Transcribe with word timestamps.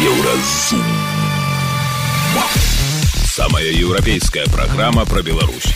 Еўразум. 0.00 0.80
Самая 3.24 3.66
еўрапейская 3.66 4.46
праграма 4.46 5.04
пра 5.04 5.20
Беларусь. 5.20 5.74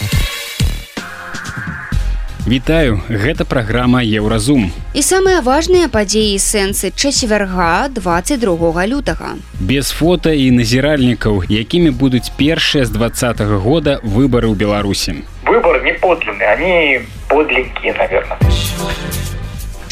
Вітаю, 2.49 3.03
гэта 3.11 3.45
праграма 3.45 4.01
Еўразум. 4.01 4.73
І 4.95 5.03
самыя 5.05 5.43
важныя 5.45 5.93
падзеі 5.93 6.41
сэнсы 6.41 6.89
чацвярга 6.97 7.89
22 7.93 8.87
лютага. 8.89 9.37
Без 9.61 9.93
фота 9.93 10.33
і 10.33 10.51
назіральнікаў, 10.57 11.45
якімі 11.45 11.91
будуць 11.91 12.33
першыя 12.41 12.89
з 12.89 12.97
двадцатого 12.97 13.61
года 13.61 14.01
выбары 14.01 14.49
ў 14.49 14.57
Беларусі. 14.57 15.21
Выбор 15.45 15.85
не 15.85 15.93
подлинный, 16.01 16.49
они 16.49 17.05
подлинные, 17.29 17.93
наверное. 17.93 18.41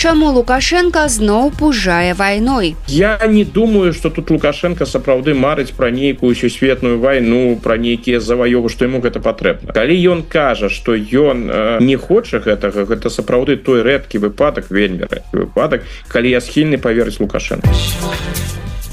Чаму 0.03 0.33
Лукашенко 0.35 1.07
зноў 1.07 1.53
пужае 1.55 2.15
вайной? 2.19 2.75
Я 2.89 3.21
не 3.29 3.45
думаю 3.45 3.93
что 3.93 4.11
тут 4.11 4.33
лукашенко 4.35 4.83
сапраўды 4.85 5.31
марыць 5.33 5.71
пра 5.71 5.93
нейкую 5.95 6.35
сусветную 6.35 6.99
вайну 6.99 7.55
пра 7.63 7.77
нейкія 7.79 8.19
заваёвы 8.19 8.67
што 8.67 8.85
ему 8.85 8.99
гэта 8.99 9.23
патрэбна. 9.23 9.71
Калі 9.71 9.95
ён 10.11 10.25
кажа 10.27 10.69
что 10.75 10.97
ён 10.99 11.47
э, 11.47 11.79
не 11.79 11.95
хоча 11.95 12.43
гэтага 12.43 12.83
гэта 12.83 13.15
сапраўды 13.15 13.55
той 13.55 13.87
рэдкі 13.87 14.19
выпадак 14.27 14.75
вельмі 14.75 15.07
рэдкі 15.07 15.47
выпадак 15.47 15.87
калі 16.09 16.35
я 16.35 16.41
схільны 16.41 16.83
паверыць 16.83 17.23
лукашенко 17.23 17.71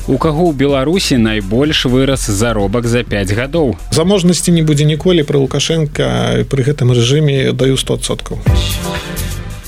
У 0.05 0.21
каго 0.21 0.45
ў 0.45 0.53
беларусі 0.53 1.17
найбольш 1.17 1.89
вырас 1.89 2.29
заробак 2.29 2.85
за 2.85 3.01
5 3.01 3.33
гадоў? 3.33 3.73
Заможнасці 3.89 4.53
не 4.53 4.61
будзе 4.61 4.85
ніколі 4.85 5.25
пры 5.25 5.41
лукашенко 5.41 6.45
пры 6.45 6.61
гэтым 6.69 6.93
рэжыме 6.93 7.49
даю 7.57 7.81
100соткаў 7.81 8.37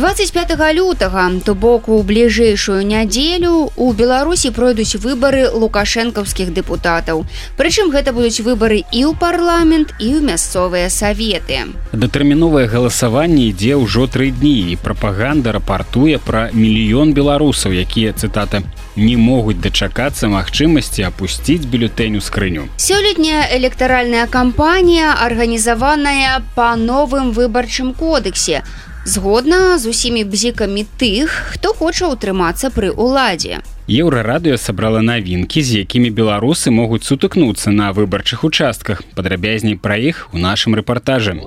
25 0.00 0.74
лютага 0.74 1.30
то 1.44 1.54
бок 1.54 1.88
у 1.88 2.02
бліжэйшую 2.02 2.80
нядзелю 2.86 3.68
у 3.76 3.92
беларусі 3.92 4.48
пройдуць 4.50 4.96
выбары 4.96 5.52
лукашэнкаўскіх 5.52 6.56
дэпутатаў. 6.56 7.26
Прычым 7.60 7.92
гэта 7.92 8.16
будуць 8.16 8.40
выбары 8.40 8.80
і 8.80 9.04
ў 9.04 9.12
парламент 9.20 9.92
і 10.00 10.16
ў 10.16 10.24
мясцовыя 10.24 10.88
саветы. 10.88 11.76
Датэрміновае 11.92 12.64
галасаванне 12.72 13.52
ідзе 13.52 13.76
ўжо 13.76 14.08
тры 14.08 14.32
дні 14.32 14.72
і 14.72 14.80
прапаганда 14.80 15.52
рапартуе 15.52 16.16
пра 16.16 16.48
мільён 16.56 17.12
беларусаў 17.12 17.76
якія 17.76 18.16
цытата 18.16 18.64
не 18.96 19.20
могуць 19.20 19.60
дачакацца 19.60 20.32
магчымасці 20.32 21.04
апусціць 21.12 21.68
бюлетэнь 21.68 22.16
у 22.16 22.24
скрыню 22.24 22.72
сёлетняя 22.80 23.52
электаральная 23.52 24.24
кампанія 24.26 25.12
арганізаваная 25.20 26.40
па 26.56 26.72
новым 26.76 27.36
выбарчым 27.36 27.92
кодексе 27.92 28.64
згодна 29.04 29.78
з 29.78 29.88
усімі 29.88 30.24
бзікамі 30.24 30.84
тых 31.00 31.32
хто 31.56 31.72
хоча 31.72 32.12
ўтрымацца 32.12 32.68
пры 32.68 32.92
ўладзе. 32.92 33.64
Еўрарадыё 33.88 34.60
сабрала 34.60 35.00
навінкі 35.02 35.62
з 35.62 35.82
якімі 35.82 36.12
беларусы 36.12 36.70
могуць 36.70 37.02
сутыкнуцца 37.08 37.72
на 37.72 37.90
выбарчых 37.96 38.44
участках 38.44 39.02
падрабязней 39.16 39.80
пра 39.80 39.96
іх 39.96 40.28
у 40.32 40.38
нашым 40.38 40.76
рэпартажы. 40.76 41.40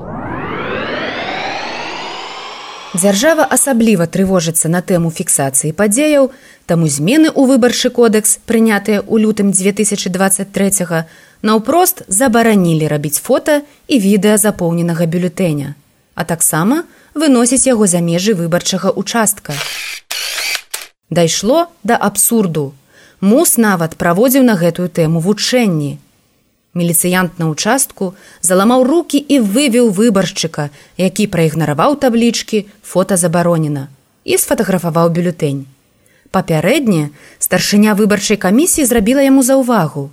Дзяржава 2.93 3.45
асабліва 3.49 4.05
трывожыцца 4.05 4.69
на 4.69 4.81
тэму 4.81 5.09
фіксацыі 5.09 5.73
падзеяў 5.73 6.29
таму 6.69 6.89
змены 6.89 7.29
ў 7.33 7.41
выбарчы 7.49 7.89
кодекс 7.89 8.37
прынятыя 8.45 9.01
ў 9.01 9.23
лютым 9.23 9.49
2023 9.49 11.05
наўпрост 11.41 12.05
забаранілі 12.07 12.85
рабіць 12.89 13.17
фота 13.17 13.61
і 13.87 13.97
відэа 13.97 14.37
запоўненага 14.37 15.09
бюлетэня 15.09 15.73
а 16.15 16.23
таксама 16.23 16.83
выносіць 17.13 17.67
яго 17.67 17.87
за 17.87 18.01
межы 18.01 18.33
выбарчага 18.33 18.91
участка. 18.91 19.53
Дайшло 21.09 21.67
да 21.83 21.95
абсурду. 21.95 22.73
Мус 23.21 23.57
нават 23.57 23.95
праводзіў 23.95 24.43
на 24.43 24.55
гэтую 24.59 24.89
тэму 24.89 25.19
вучэнні. 25.23 25.97
Міліцыянт 26.73 27.37
на 27.37 27.49
участку 27.49 28.15
заламаў 28.41 28.83
руки 28.83 29.17
і 29.21 29.39
вывеў 29.39 29.93
выбаршчыка, 29.93 30.69
які 30.97 31.27
праігнараваў 31.27 31.95
таблічкі 32.01 32.65
фота 32.81 33.17
забаронена 33.17 33.87
і 34.25 34.37
сфатаграфаваў 34.37 35.13
бюлетэнь. 35.13 35.69
Папярэдне 36.33 37.13
старшыня 37.37 37.93
выбарчай 37.93 38.41
камісіі 38.41 38.89
зрабіла 38.89 39.21
яму 39.21 39.43
заўвагу. 39.45 40.09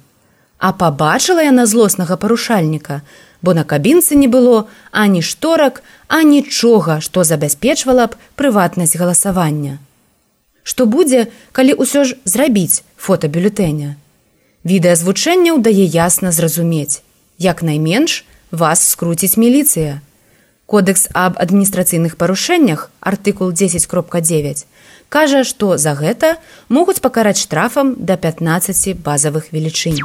А 0.60 0.72
пабачыла 0.76 1.40
яна 1.40 1.64
злоснага 1.64 2.20
парушальніка, 2.20 3.00
бо 3.40 3.54
на 3.56 3.64
кабінцы 3.64 4.12
не 4.12 4.28
было 4.28 4.68
ані 4.92 5.22
шторак, 5.24 5.82
а 6.06 6.20
нічога, 6.22 7.00
што 7.00 7.24
забяспечвала 7.24 8.12
б 8.12 8.20
прыватнасць 8.36 8.96
галасавання. 9.00 9.80
Што 10.62 10.84
будзе, 10.84 11.32
калі 11.56 11.80
ўсё 11.80 12.04
ж 12.04 12.20
зрабіць 12.28 12.84
фотабюлетэня? 13.00 13.96
Відэазвучэнняў 14.68 15.64
дае 15.64 15.88
ясна 15.88 16.28
зразумець. 16.36 17.00
Як 17.40 17.64
найменш 17.64 18.28
вас 18.52 18.84
скруціць 18.84 19.40
міліцыя. 19.40 20.04
Кодэкс 20.68 21.08
аб 21.16 21.40
адміністрацыйных 21.40 22.20
парушэннях 22.20 22.92
артыкул 23.00 23.56
10.9 23.56 24.68
кажа, 25.10 25.44
што 25.44 25.76
за 25.76 25.92
гэта 25.98 26.38
могуць 26.70 27.02
пакараць 27.04 27.42
штрафам 27.42 27.92
да 27.98 28.16
15 28.16 28.96
базавых 29.02 29.52
велічынь. 29.52 29.98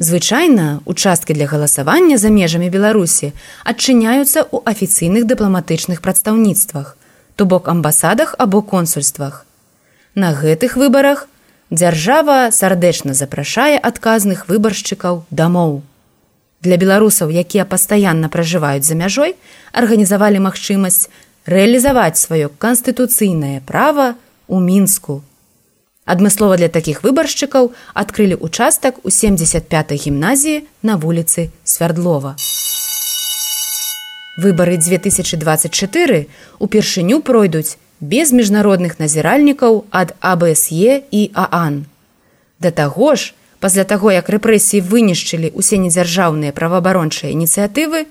Звычайна 0.00 0.80
участкі 0.84 1.34
для 1.34 1.46
галасавання 1.46 2.18
за 2.18 2.32
межамі 2.34 2.66
Беларусі 2.72 3.30
адчыняюцца 3.62 4.42
ў 4.42 4.66
афіцыйных 4.66 5.28
дыпламатычных 5.30 6.02
прадстаўніцтвах, 6.02 6.98
то 7.36 7.46
бок 7.46 7.68
амбасадах 7.68 8.34
або 8.38 8.62
консульствах. 8.62 9.46
На 10.14 10.34
гэтых 10.34 10.74
выбарах 10.76 11.28
дзяржава 11.70 12.50
сардэчна 12.50 13.14
запрашае 13.14 13.78
адказных 13.78 14.48
выбаршчыкаў 14.48 15.24
дамоў. 15.30 15.82
Для 16.64 16.76
беларусаў, 16.80 17.28
якія 17.28 17.68
пастаянна 17.68 18.32
пражываюць 18.32 18.86
за 18.88 18.96
мяжой, 18.96 19.36
арганізавалі 19.72 20.40
магчымасць 20.48 21.10
рэалізаваць 21.46 22.16
сваё 22.16 22.48
канстытуцыйнае 22.58 23.60
права 23.68 24.16
ў 24.48 24.58
мінску 24.60 25.22
Адмыслова 26.04 26.56
для 26.60 26.68
такіх 26.68 27.00
выбаршчыкаў 27.00 27.72
адкрылі 27.96 28.36
участак 28.36 29.00
у 29.04 29.10
75 29.10 29.92
гімназіі 29.92 30.64
на 30.82 30.96
вуліцы 31.00 31.48
Свярдлова. 31.64 32.36
Выбары 34.36 34.76
2024 34.76 36.26
упершыню 36.58 37.20
пройдуць 37.24 37.78
без 38.00 38.32
міжнародных 38.36 39.00
назіральнікаў 39.00 39.84
ад 39.90 40.12
АБСЕ 40.20 41.08
і 41.10 41.30
ААН. 41.32 41.86
Да 42.60 42.70
таго 42.70 43.14
ж, 43.16 43.32
пасля 43.60 43.84
таго, 43.84 44.12
як 44.12 44.28
рэпрэсіі 44.28 44.84
вынішчылі 44.84 45.56
ўсе 45.56 45.80
недзяржаўныя 45.80 46.52
праваабарончыя 46.52 47.32
ініцыятывы 47.32 48.04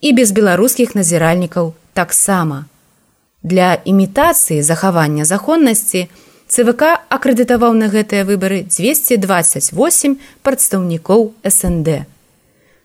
і 0.00 0.08
без 0.16 0.32
беларускіх 0.32 0.96
назіральнікаў 0.96 1.74
таксама. 1.98 2.64
Для 3.42 3.82
імітацыі 3.84 4.62
захавання 4.62 5.24
законнасці, 5.24 6.06
ЦВК 6.46 7.02
акрэдытаваў 7.10 7.74
на 7.74 7.90
гэтыя 7.90 8.22
выбары 8.22 8.62
228 8.70 10.14
прадстаўнікоў 10.46 11.34
СНД. 11.42 12.06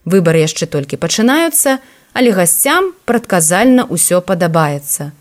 Выбары 0.10 0.42
яшчэ 0.44 0.66
толькі 0.66 0.98
пачынаюцца, 0.98 1.78
але 2.18 2.34
гасцям 2.34 2.92
прадказальна 3.06 3.86
ўсё 3.86 4.26
падабаецца. 4.26 5.14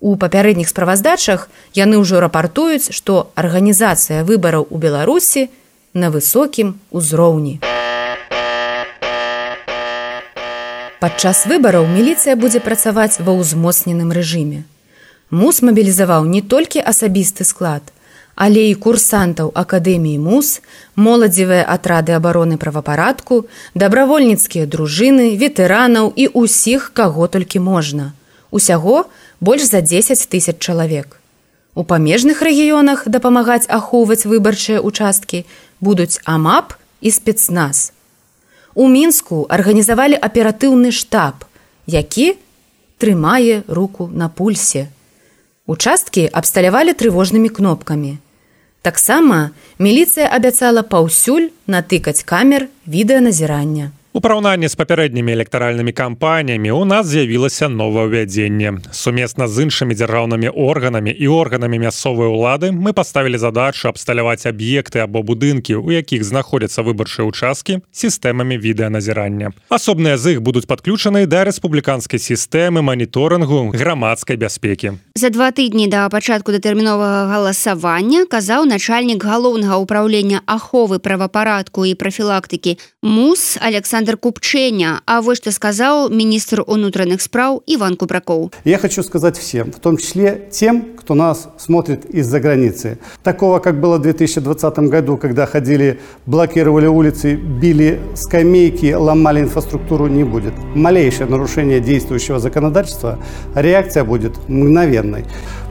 У 0.00 0.16
папярэдніх 0.16 0.68
справаздачах 0.68 1.48
яны 1.76 2.00
ўжо 2.00 2.24
рапартуюць, 2.24 2.92
што 2.96 3.28
арганізацыя 3.36 4.24
выбараў 4.24 4.66
у 4.72 4.80
Беларусі 4.80 5.48
на 5.92 6.10
высокім 6.10 6.76
узроўні. 6.90 7.73
Падчас 11.04 11.42
выбараў 11.44 11.84
міліцыя 11.84 12.32
будзе 12.32 12.60
працаваць 12.64 13.20
ва 13.24 13.32
ўзмоцненым 13.36 14.12
рэжыме. 14.16 14.60
Мус 15.28 15.58
мабілізаваў 15.68 16.24
не 16.24 16.40
толькі 16.52 16.80
асабісты 16.80 17.44
склад, 17.44 17.90
але 18.46 18.62
і 18.70 18.78
курсантаў 18.84 19.50
акадэміі 19.62 20.16
мус, 20.26 20.62
моладзевыя 20.96 21.66
атрады 21.74 22.16
абароны 22.16 22.56
правапарадку, 22.62 23.44
дабравольніцкія 23.82 24.64
дружыны, 24.64 25.26
ветэранаў 25.42 26.08
і 26.08 26.30
ўсіх, 26.40 26.88
каго 26.96 27.28
толькі 27.28 27.60
можна. 27.60 28.16
Усяго 28.48 29.04
больш 29.44 29.68
за 29.68 29.84
10 29.84 30.24
тысяч 30.32 30.56
чалавек. 30.56 31.20
У 31.74 31.84
памежных 31.84 32.40
рэгіёнах 32.40 33.04
дапамагаць 33.12 33.68
ахоўваць 33.68 34.24
выбарчыя 34.24 34.80
участкі 34.80 35.44
будуць 35.84 36.16
амап 36.24 36.72
і 37.04 37.12
спецназ. 37.12 37.92
У 38.74 38.88
мінску 38.90 39.46
арганізавалі 39.48 40.18
аператыўны 40.18 40.90
штаб, 40.90 41.46
які 41.86 42.34
трымае 42.98 43.62
руку 43.68 44.10
на 44.10 44.28
пульсе. 44.28 44.88
Участкі 45.66 46.26
абсталявалі 46.32 46.92
трывожнымі 46.92 47.48
кнопкамі. 47.48 48.18
Таксама 48.82 49.54
міліцыя 49.78 50.26
абяцала 50.28 50.82
паўсюль 50.82 51.48
натыкаць 51.66 52.26
камер 52.26 52.68
відэаназірання. 52.84 53.90
У 54.14 54.20
параўнанні 54.22 54.68
з 54.70 54.78
папярэднімі 54.78 55.32
электаральнымі 55.34 55.90
кампаніямі 55.90 56.70
у 56.70 56.84
нас 56.86 57.06
з'явілася 57.10 57.66
новаўвядзенне. 57.68 58.94
Сумесна 58.94 59.48
з 59.50 59.66
іншымі 59.66 59.94
дзяржаўнымі 59.98 60.52
органамі 60.54 61.10
і 61.10 61.26
органамі 61.34 61.82
мясцовай 61.82 62.30
улады 62.30 62.70
мы 62.70 62.94
паставілі 62.94 63.42
задачу 63.42 63.90
абсталяваць 63.90 64.46
аб'екты 64.46 65.02
або 65.02 65.26
будынкі, 65.26 65.82
у 65.82 65.90
якіх 65.90 66.22
знаходзяцца 66.22 66.86
выбарчыя 66.86 67.26
ўчасткі 67.26 67.82
сістэмамі 67.90 68.54
відэаназірання. 68.54 69.50
Асобныя 69.66 70.14
з 70.14 70.38
іх 70.38 70.46
будуць 70.46 70.70
падключаны 70.70 71.26
да 71.26 71.42
рэспубліканскай 71.50 72.22
сістэмы 72.22 72.86
маніторынгу 72.86 73.74
грамадскай 73.74 74.38
бяспекі. 74.38 74.94
За 75.18 75.34
два 75.34 75.50
тыдні 75.50 75.90
да 75.90 76.06
пачатку 76.06 76.54
датэрміновага 76.54 77.34
галасавання 77.34 78.30
казаў 78.30 78.70
начальнік 78.70 79.26
галоўнага 79.26 79.82
ўправлення 79.82 80.46
аховы 80.46 81.02
правапарадку 81.02 81.82
і 81.82 81.98
прафілактыкі 81.98 82.78
мус 83.02 83.58
Александр 83.58 84.03
Александр 84.04 84.18
Купченя. 84.18 85.00
А 85.06 85.22
вот 85.22 85.36
что 85.36 85.50
сказал 85.50 86.10
министр 86.10 86.62
внутренних 86.66 87.22
справ 87.22 87.60
Иван 87.66 87.96
Купраков. 87.96 88.50
Я 88.64 88.78
хочу 88.78 89.02
сказать 89.02 89.38
всем, 89.38 89.72
в 89.72 89.78
том 89.80 89.96
числе 89.96 90.48
тем, 90.50 90.88
кто 90.98 91.14
нас 91.14 91.48
смотрит 91.58 92.04
из-за 92.04 92.38
границы. 92.38 92.98
Такого, 93.22 93.60
как 93.60 93.80
было 93.80 93.96
в 93.96 94.02
2020 94.02 94.78
году, 94.90 95.16
когда 95.16 95.46
ходили, 95.46 96.00
блокировали 96.26 96.86
улицы, 96.86 97.34
били 97.34 97.98
скамейки, 98.14 98.92
ломали 98.92 99.40
инфраструктуру, 99.40 100.06
не 100.06 100.24
будет. 100.24 100.52
Малейшее 100.74 101.26
нарушение 101.26 101.80
действующего 101.80 102.38
законодательства, 102.38 103.18
реакция 103.54 104.04
будет 104.04 104.32
мгновенной. 104.48 105.24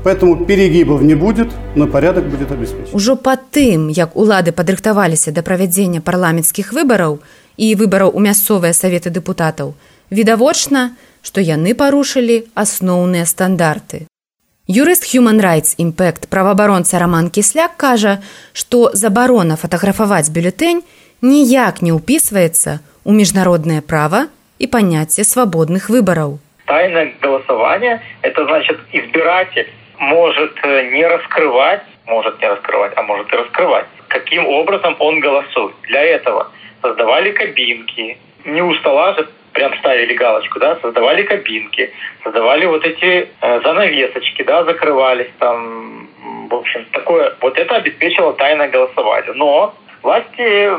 Поэтому 0.04 0.46
перегибов 0.46 1.02
не 1.02 1.16
будет, 1.16 1.52
но 1.76 1.88
порядок 1.88 2.26
будет 2.26 2.52
обеспечен. 2.52 2.90
Уже 2.94 3.16
по 3.16 3.38
тем, 3.52 3.94
как 3.94 4.16
улады 4.16 4.52
падрыхтаваліся 4.52 5.32
до 5.32 5.44
проведения 5.44 6.02
парламентских 6.02 6.74
выборов, 6.74 7.20
і 7.59 7.75
выбараў 7.75 8.15
у 8.15 8.21
мясцовыя 8.23 8.73
саветы 8.73 9.11
дэпутатаў, 9.11 9.75
відавочна, 10.11 10.95
што 11.23 11.43
яны 11.43 11.75
парушылі 11.75 12.47
асноўныя 12.55 13.27
стандарты. 13.27 14.07
Юрыст 14.69 15.09
Human 15.15 15.41
Rights 15.41 15.75
Impact 15.81 16.29
праваабаронца 16.29 16.99
Раман 17.01 17.31
Кісляк 17.31 17.77
кажа, 17.77 18.21
што 18.53 18.91
забарона 18.93 19.57
фатаграфаваць 19.57 20.29
бюлетэнь 20.29 20.85
ніяк 21.25 21.81
не 21.83 21.97
ўпісваецца 21.97 22.79
ў 22.79 23.11
міжнароднае 23.17 23.81
права 23.81 24.29
і 24.61 24.67
паняцце 24.69 25.25
свабодных 25.25 25.89
выбараў. 25.89 26.39
Тайное 26.67 27.15
голосование – 27.23 28.23
это 28.23 28.45
значит 28.45 28.79
избиратель 28.93 29.73
может 29.99 30.53
э, 30.63 30.91
не 30.93 31.05
раскрывать, 31.07 31.83
может 32.07 32.39
не 32.41 32.49
раскрывать, 32.49 32.93
а 32.97 33.03
может 33.03 33.33
и 33.33 33.37
раскрывать, 33.37 33.87
каким 34.09 34.47
образом 34.47 34.97
он 34.99 35.21
голосует. 35.21 35.75
Для 35.89 36.03
этого – 36.05 36.62
создавали 36.84 37.32
кабинки. 37.32 38.18
Не 38.46 38.62
у 38.62 38.74
стола 38.76 39.14
же 39.14 39.28
прям 39.54 39.74
ставили 39.80 40.14
галочку, 40.14 40.60
да, 40.60 40.76
создавали 40.82 41.24
кабинки, 41.24 41.92
создавали 42.24 42.66
вот 42.66 42.86
эти 42.86 43.30
э, 43.42 43.62
занавесочки, 43.62 44.44
да, 44.44 44.64
закрывались 44.66 45.30
там, 45.40 46.10
в 46.50 46.56
общем, 46.56 46.86
такое, 46.92 47.36
вот 47.40 47.58
это 47.58 47.76
обеспечило 47.76 48.34
тайное 48.34 48.68
голосование. 48.70 49.34
Но 49.34 49.74
власти 50.02 50.70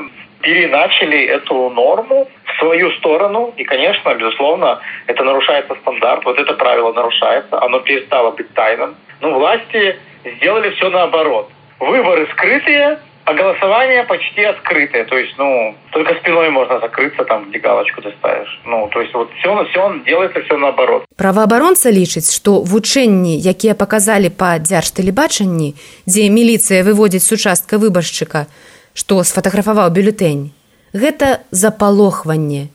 переначали 0.43 1.25
эту 1.25 1.71
норму 1.71 2.29
в 2.45 2.59
свою 2.59 2.91
сторону, 2.93 3.55
и, 3.57 3.65
конечно, 3.65 4.15
безусловно, 4.15 4.81
это 5.07 5.25
нарушается 5.25 5.75
стандарт, 5.77 6.25
вот 6.25 6.39
это 6.39 6.53
правило 6.55 6.93
нарушается, 6.93 7.63
оно 7.63 7.81
перестало 7.81 8.33
быть 8.33 8.53
тайным. 8.53 8.95
Но 9.21 9.31
власти 9.31 9.97
сделали 10.25 10.71
все 10.71 10.91
наоборот. 10.91 11.51
Выборы 11.81 12.27
скрытые, 12.33 12.99
а 13.25 13.33
голосование 13.35 14.05
почти 14.05 14.45
открытое. 14.45 15.05
То 15.05 15.17
есть, 15.17 15.35
ну, 15.39 15.75
только 15.93 16.15
спиной 16.21 16.51
можно 16.51 16.79
закрыться, 16.81 17.25
там, 17.25 17.49
где 17.49 17.59
галочку 17.59 18.03
ты 18.03 18.13
ставишь. 18.19 18.61
Ну, 18.67 18.89
то 18.93 19.01
есть, 19.01 19.15
вот 19.15 19.31
все, 19.39 19.65
все 19.71 20.01
делается 20.05 20.43
все 20.43 20.57
наоборот. 20.57 21.05
Правоабаронца 21.17 21.91
лічыць, 21.91 22.29
што 22.35 22.61
вучэнні, 22.61 23.41
якія 23.41 23.75
паказалі 23.75 24.29
па 24.29 24.59
дзяржтэлебачанні, 24.59 25.75
дзе 26.07 26.29
міліцыя 26.29 26.85
выводзіць 26.85 27.25
сучастка 27.25 27.81
выбаршчыка, 27.81 28.47
што 28.93 29.25
сфатаграфаваў 29.25 29.89
бюлетэнь, 29.91 30.53
гэта 30.93 31.41
запалохванне. 31.51 32.69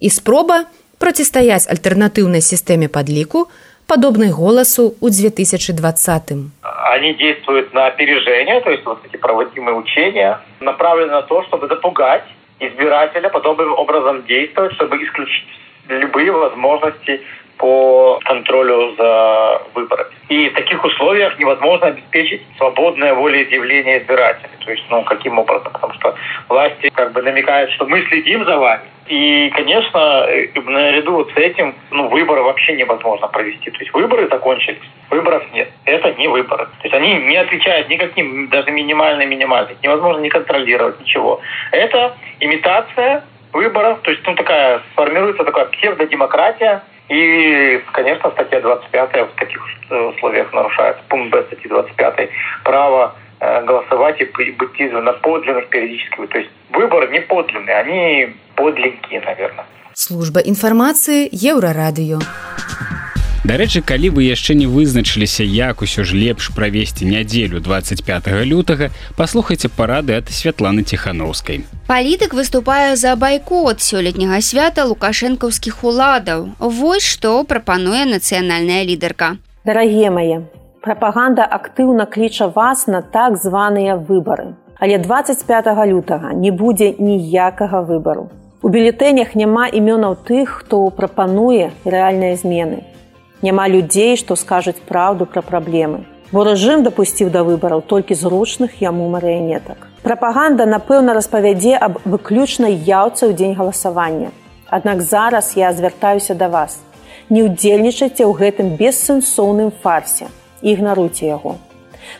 І 0.00 0.10
спроба 0.10 0.64
процістаяць 0.98 1.70
альтэрнатыўнай 1.70 2.42
сістэме 2.42 2.88
падліку, 2.88 3.46
подобной 3.86 4.30
голосу 4.30 4.94
у 5.00 5.10
2020 5.10 6.32
-м. 6.32 6.50
Они 6.94 7.12
действуют 7.14 7.74
на 7.74 7.86
опережение, 7.86 8.60
то 8.60 8.70
есть 8.70 8.84
вот 8.84 9.00
эти 9.04 9.16
проводимые 9.16 9.74
учения 9.74 10.38
направлены 10.60 11.10
на 11.10 11.22
то, 11.22 11.42
чтобы 11.42 11.66
запугать 11.66 12.22
избирателя, 12.60 13.30
подобным 13.30 13.72
образом 13.72 14.24
действовать, 14.26 14.74
чтобы 14.74 15.02
исключить 15.02 15.48
любые 15.88 16.30
возможности 16.30 17.20
по 17.58 18.20
контролю 18.24 18.94
за 18.96 19.62
выборами. 19.74 20.10
И 20.28 20.48
в 20.48 20.54
таких 20.54 20.84
условиях 20.84 21.38
невозможно 21.38 21.88
обеспечить 21.88 22.42
свободное 22.56 23.14
волеизъявление 23.14 23.98
избирателей. 23.98 24.50
То 24.64 24.70
есть, 24.70 24.84
ну, 24.90 25.02
каким 25.04 25.38
образом? 25.38 25.72
Потому 25.72 25.94
что 25.94 26.14
власти 26.48 26.90
как 26.94 27.12
бы 27.12 27.22
намекают, 27.22 27.70
что 27.72 27.86
мы 27.86 28.02
следим 28.08 28.44
за 28.44 28.58
вами. 28.58 28.82
И, 29.06 29.50
конечно, 29.50 30.26
наряду 30.64 31.12
вот 31.16 31.30
с 31.32 31.36
этим, 31.36 31.74
ну, 31.90 32.08
выборы 32.08 32.42
вообще 32.42 32.72
невозможно 32.74 33.28
провести. 33.28 33.70
То 33.70 33.78
есть 33.78 33.92
выборы 33.92 34.28
закончились, 34.28 34.80
выборов 35.10 35.44
нет. 35.52 35.70
Это 35.84 36.12
не 36.14 36.26
выборы. 36.26 36.64
То 36.64 36.84
есть 36.84 36.94
они 36.94 37.14
не 37.14 37.36
отвечают 37.36 37.88
никаким, 37.90 38.48
даже 38.48 38.70
минимально-минимально. 38.70 39.70
Невозможно 39.82 40.20
не 40.20 40.30
контролировать 40.30 41.00
ничего. 41.00 41.40
Это 41.70 42.16
имитация 42.40 43.24
выборов, 43.52 44.00
то 44.02 44.10
есть, 44.10 44.26
ну, 44.26 44.34
такая, 44.34 44.80
сформируется 44.92 45.44
такая 45.44 45.66
псевдодемократия, 45.66 46.82
и, 47.09 47.81
конечно, 47.93 48.31
статья 48.31 48.61
25 48.61 49.09
в 49.11 49.39
таких 49.39 49.61
условиях 50.15 50.53
нарушается, 50.53 51.01
пункт 51.09 51.31
Б 51.31 51.43
статьи 51.47 51.67
25, 51.67 52.29
право 52.63 53.15
э, 53.39 53.63
голосовать 53.63 54.21
и 54.21 54.25
быть 54.25 54.79
на 54.79 55.13
подлинных 55.13 55.67
периодически. 55.69 56.27
То 56.27 56.37
есть 56.37 56.51
выборы 56.69 57.07
не 57.07 57.21
подлинные, 57.21 57.75
они 57.77 58.35
подлинки, 58.55 59.21
наверное. 59.25 59.65
Служба 59.99 60.39
інфармацыі 60.39 61.27
еўрарадыё. 61.27 62.23
Дарэчы, 63.44 63.82
калі 63.84 64.08
вы 64.16 64.24
яшчэ 64.24 64.54
не 64.56 64.64
вызначыліся, 64.64 65.44
як 65.44 65.84
усё 65.84 66.00
ж 66.00 66.16
лепш 66.16 66.48
правесці 66.56 67.04
нядзелю 67.04 67.60
25 67.60 68.28
лютага, 68.48 68.88
паслухайце 69.20 69.68
парады 69.68 70.16
ад 70.16 70.32
святланы 70.32 70.80
ціханаўскай. 70.80 71.60
Палітык 71.84 72.32
выступае 72.32 72.96
за 72.96 73.12
байкот 73.20 73.84
сёлетняга 73.84 74.40
свята 74.40 74.88
лукашэнкаўскіх 74.88 75.84
уладаў. 75.84 76.56
Вось 76.56 77.04
што 77.04 77.44
прапануе 77.44 78.08
нацыянальная 78.08 78.80
лідарка. 78.88 79.36
Дарагі 79.68 80.08
мае, 80.16 80.40
прапаганда 80.80 81.44
актыўна 81.44 82.08
кліча 82.08 82.48
вас 82.48 82.86
на 82.88 83.04
так 83.04 83.36
званыя 83.36 84.00
выбары. 84.00 84.56
Але 84.80 84.96
25 84.96 85.68
лютага 85.92 86.32
не 86.32 86.48
будзе 86.48 86.96
ніякага 86.96 87.84
выбару. 87.84 88.32
У 88.64 88.72
бюлетэнях 88.72 89.36
няма 89.36 89.68
імёнаў 89.68 90.16
тых, 90.24 90.64
хто 90.64 90.88
прапануе 90.88 91.76
рэальныя 91.84 92.40
змены 92.40 92.93
няма 93.44 93.68
людзей, 93.68 94.16
што 94.16 94.36
скажуць 94.40 94.80
праўду 94.88 95.28
пра 95.28 95.44
праблемы. 95.44 96.08
Бо 96.32 96.42
рэжым 96.48 96.82
дапусціў 96.82 97.28
да 97.30 97.44
выбараў 97.46 97.84
толькі 97.84 98.16
зручных 98.16 98.80
яму 98.80 99.08
марыянетак. 99.12 99.86
Прапаганда, 100.02 100.64
напэўна, 100.66 101.12
распавядзе 101.14 101.76
аб 101.76 102.00
выключнай 102.04 102.74
яўцы 102.74 103.28
ў 103.28 103.36
дзень 103.36 103.54
галасавання. 103.54 104.32
Аднак 104.66 105.04
зараз 105.04 105.52
я 105.60 105.72
звяртаюся 105.76 106.34
да 106.34 106.48
вас. 106.48 106.80
Не 107.28 107.44
ўдзельнічайце 107.44 108.24
ў 108.24 108.32
гэтым 108.32 108.74
бессэнсоўным 108.80 109.70
фарсе 109.84 110.32
і 110.64 110.72
ігнаруйце 110.72 111.28
яго. 111.28 111.56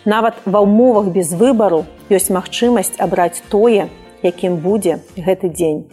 Нават 0.05 0.39
ва 0.45 0.63
ўмовах 0.65 1.11
без 1.11 1.33
выбару 1.33 1.85
ёсць 2.13 2.31
магчымасць 2.31 3.01
абраць 3.01 3.43
тое, 3.49 3.89
якім 4.23 4.61
будзе 4.61 5.01
гэты 5.17 5.51
дзень. 5.51 5.85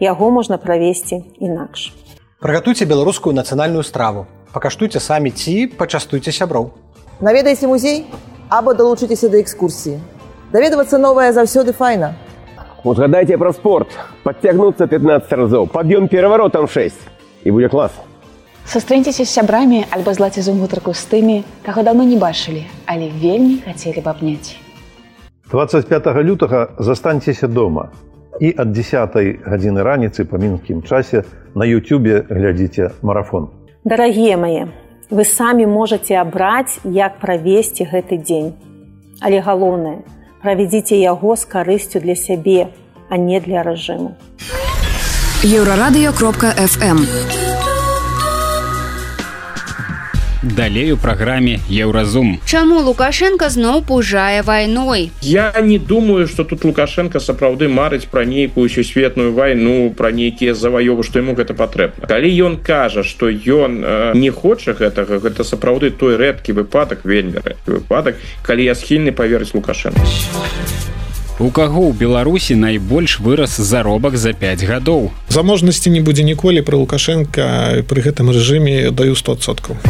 Яго 0.00 0.30
можна 0.30 0.56
правесці 0.58 1.22
інакш. 1.38 1.92
Прыгатуйце 2.40 2.88
беларускую 2.88 3.36
нацыянальную 3.36 3.84
страву 3.84 4.26
пакаштуйце 4.52 5.00
самі 5.00 5.30
ці 5.30 5.66
пачастуйце 5.78 6.32
сяброў. 6.32 6.70
Наведайце 7.20 7.66
музей 7.66 8.06
або 8.48 8.74
далучыцеся 8.74 9.28
да 9.28 9.38
экскурсіі. 9.38 10.00
Даведвацца 10.52 10.98
новае 10.98 11.32
заўсёды 11.32 11.72
файна. 11.72 12.14
Узгадайце 12.84 13.38
пра 13.38 13.52
спорт. 13.52 13.88
Подцягнуцца 14.24 14.86
15 14.86 15.32
разоў. 15.32 15.68
Пад'ём 15.68 16.08
пераваротам 16.08 16.66
6 16.66 16.94
і 17.44 17.50
будзе 17.50 17.68
клас. 17.68 17.92
Сустрэньцеся 18.66 19.24
з 19.24 19.30
сябрамі 19.30 19.86
альбо 19.90 20.14
злаце 20.14 20.42
зум 20.42 20.60
гутарку 20.60 20.94
з 20.94 21.04
тымі 21.06 21.44
каго 21.66 21.82
давно 21.82 22.04
не 22.04 22.16
бачылі 22.16 22.66
але 22.86 23.10
вельмі 23.10 23.62
хацелі 23.64 24.00
б 24.00 24.08
абняць. 24.08 24.56
25 25.50 26.06
лютага 26.22 26.68
застаньцеся 26.78 27.46
дома. 27.46 27.90
І 28.40 28.54
ад 28.56 28.72
10 28.72 29.44
гадзіны 29.44 29.82
раніцы 29.82 30.24
па 30.24 30.38
мінскім 30.38 30.82
часе 30.82 31.24
на 31.54 31.66
ютюбе 31.66 32.24
глядзіце 32.30 32.90
марафон 33.02 33.59
Дарагія 33.84 34.36
мае, 34.36 34.68
вы 35.10 35.24
самі 35.24 35.66
можаце 35.66 36.20
абраць, 36.20 36.80
як 36.84 37.18
правесці 37.18 37.88
гэты 37.88 38.20
дзень. 38.20 38.52
Але 39.20 39.40
галоўнае, 39.40 40.04
правядзіце 40.42 40.96
яго 40.96 41.36
з 41.36 41.44
карысцю 41.44 42.00
для 42.00 42.16
сябе 42.16 42.68
а 43.10 43.16
не 43.16 43.40
для 43.40 43.62
рэжыму 43.66 44.14
еўрарадыё 45.44 46.12
кропка 46.16 46.52
фм 46.52 47.04
далей 50.42 50.92
у 50.92 50.96
праграме 50.96 51.60
еўразум 51.68 52.40
Чаму 52.46 52.80
лукашенко 52.80 53.48
зноў 53.48 53.82
пужае 53.84 54.42
вайной? 54.42 55.10
Я 55.20 55.52
не 55.60 55.78
думаю 55.78 56.26
что 56.26 56.44
тут 56.44 56.64
лукашенко 56.64 57.20
сапраўды 57.20 57.68
марыць 57.68 58.06
пра 58.06 58.24
нейкую 58.24 58.68
сусветную 58.68 59.32
вайну 59.32 59.90
пра 59.96 60.10
нейкія 60.10 60.54
заваёвы 60.54 61.04
што 61.04 61.18
ему 61.18 61.34
гэта 61.34 61.54
патрэбна. 61.54 62.06
Калі 62.06 62.28
ён 62.46 62.56
кажа 62.56 63.02
что 63.02 63.28
ён 63.28 63.82
э, 63.84 64.12
не 64.14 64.30
хоча 64.30 64.72
гэтага 64.72 65.20
гэта 65.20 65.44
сапраўды 65.44 65.90
той 65.90 66.16
рэдкі 66.16 66.52
выпадак 66.52 67.04
вельмі 67.04 67.40
выпадак 67.66 68.16
калі 68.42 68.64
я 68.64 68.74
схільны 68.74 69.12
паверыць 69.12 69.54
лукашенко 69.54 70.00
У 71.40 71.48
каго 71.48 71.88
ў 71.88 71.96
Беларусі 71.96 72.52
найбольш 72.52 73.16
вырас 73.24 73.56
заробак 73.56 74.20
за 74.20 74.36
5 74.36 74.60
гадоў. 74.68 75.08
Заможнасці 75.32 75.88
не 75.88 76.04
будзе 76.04 76.20
ніколі 76.20 76.60
пры 76.60 76.76
Лукашенко 76.76 77.80
пры 77.88 78.04
гэтым 78.04 78.28
рэжыме 78.28 78.92
даю 78.92 79.16
100соткаў. 79.16 79.80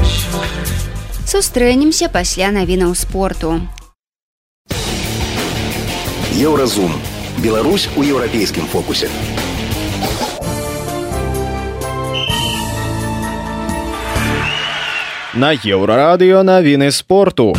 Сустрэнемся 1.26 2.06
пасля 2.06 2.54
навінаў 2.54 2.94
спорту. 2.94 3.58
Еўразум. 6.38 6.94
Беларусь 7.42 7.90
у 7.98 8.06
еўрапейскім 8.06 8.70
фокусе. 8.70 9.10
На 15.34 15.50
еўрарадыё 15.58 16.46
навіны 16.46 16.94
спорту. 16.94 17.58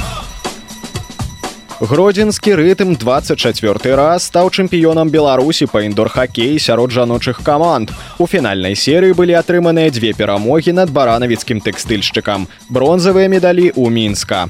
Гродзенскі 1.82 2.54
рытм 2.54 2.94
24 2.94 3.96
раз 3.98 4.30
стаў 4.30 4.54
чэмпіёнам 4.54 5.10
Беларусі 5.10 5.66
па 5.66 5.82
індор-хакеі 5.82 6.62
сярод 6.62 6.94
жаночых 6.94 7.42
каманд. 7.42 7.90
У 8.22 8.30
фінальнай 8.30 8.78
серыі 8.78 9.18
былі 9.18 9.34
атрыманыя 9.42 9.90
дзве 9.90 10.14
перамогі 10.14 10.78
над 10.78 10.94
баранавіцкім 10.94 11.58
тэкстыльшчыкам. 11.58 12.46
Бронзавыя 12.70 13.26
медалі 13.34 13.74
ў 13.74 13.90
мінска. 13.90 14.46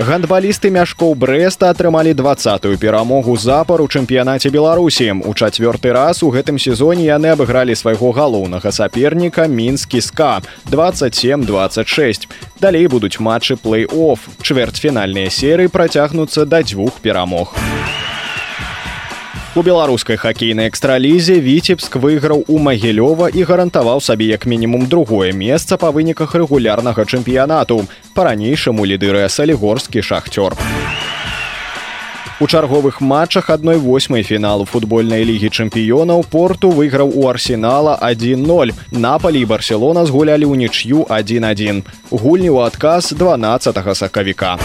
Гандбалісты 0.00 0.70
мяшкоў 0.72 1.12
Брэста 1.12 1.68
атрымалі 1.68 2.14
двадцатую 2.16 2.78
перамогу 2.80 3.34
запар 3.36 3.82
у 3.84 3.88
чэмпіянаце 3.88 4.48
Беларусі. 4.48 5.12
У 5.28 5.34
чацвёрты 5.36 5.92
раз 5.92 6.22
у 6.24 6.30
гэтым 6.32 6.56
сезоне 6.56 7.04
яны 7.04 7.36
абыгралі 7.36 7.76
свайго 7.76 8.08
галоўнага 8.16 8.72
саперніка 8.72 9.44
мінскі 9.44 10.00
ска 10.00 10.40
27-26. 10.72 12.32
Далей 12.64 12.88
будуць 12.88 13.20
матчы 13.20 13.60
плей-офф. 13.60 14.24
Чвэрцьфінальныя 14.40 15.28
серыі 15.28 15.68
працягнуцца 15.68 16.48
да 16.48 16.64
дзвюх 16.64 17.04
перамог. 17.04 17.52
У 17.52 18.19
беларускай 19.58 20.14
хакейнай 20.14 20.68
экстралізе 20.70 21.40
віцебск 21.42 21.96
выйграў 21.98 22.44
у 22.46 22.58
магілёва 22.62 23.34
і 23.34 23.42
гарантаваў 23.42 23.98
сабе 23.98 24.30
як 24.30 24.46
мінімум 24.46 24.86
другое 24.86 25.32
месца 25.34 25.74
па 25.74 25.90
выніках 25.90 26.36
рэгулярнага 26.38 27.02
чэмпіянату. 27.02 27.82
Па-ранейшаму 28.14 28.86
лідырыя 28.86 29.26
салігорскі 29.26 30.06
шахцёр. 30.06 30.54
У 32.38 32.46
чарговых 32.46 33.00
матчах 33.02 33.50
адной 33.50 33.76
восьмай 33.76 34.22
фіналу 34.22 34.70
футбольнай 34.70 35.26
лігі 35.26 35.50
чэмпіёнаў 35.50 36.24
порту 36.30 36.70
выйграў 36.70 37.10
у 37.10 37.26
арсенала 37.26 37.98
1-0. 38.00 38.72
Напалі 38.92 39.42
і 39.42 39.50
барселона 39.50 40.06
згулялі 40.06 40.46
ў 40.46 40.62
нічю 40.62 41.02
1-1. 41.10 41.82
Гульні 42.14 42.54
ў 42.54 42.70
адказ 42.70 43.10
12 43.18 43.82
сакавіка 43.98 44.56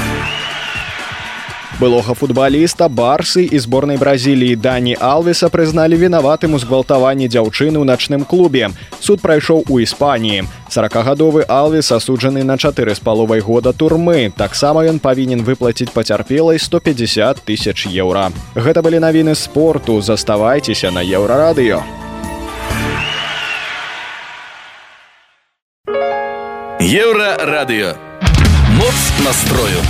былога 1.79 2.13
футбаліста 2.13 2.88
барсы 2.88 3.44
і 3.46 3.60
зборнай 3.60 3.98
бразіліі 3.98 4.55
дані 4.55 4.96
алвеса 5.00 5.50
прызналі 5.50 6.00
вінаватым 6.00 6.55
у 6.55 6.60
згвалтаванні 6.60 7.27
дзяўчыны 7.27 7.82
ў 7.82 7.86
начным 7.86 8.24
клубе. 8.24 8.72
Суд 9.00 9.22
прайшоў 9.22 9.65
у 9.67 9.79
іспаніі. 9.84 10.48
Сорокагадовы 10.70 11.44
алвес 11.48 11.91
асуджаны 11.91 12.44
на 12.44 12.58
чатыры 12.58 12.96
з 12.96 13.00
паловай 13.00 13.39
года 13.39 13.74
турмы. 13.74 14.32
Таксама 14.38 14.88
ён 14.88 15.00
павінен 15.00 15.44
выплаціць 15.44 15.91
пацярпелай 15.91 16.60
150 16.60 17.44
тысяч 17.44 17.86
еўра. 17.91 18.32
Гэта 18.55 18.82
былі 18.82 19.00
навіны 19.03 19.36
спорту. 19.36 20.01
Заставайцеся 20.01 20.91
на 20.91 21.03
еўрарадыё. 21.03 21.84
Еўра 26.79 27.36
радыё 27.41 27.96
моц 28.77 29.25
настрою 29.25 29.82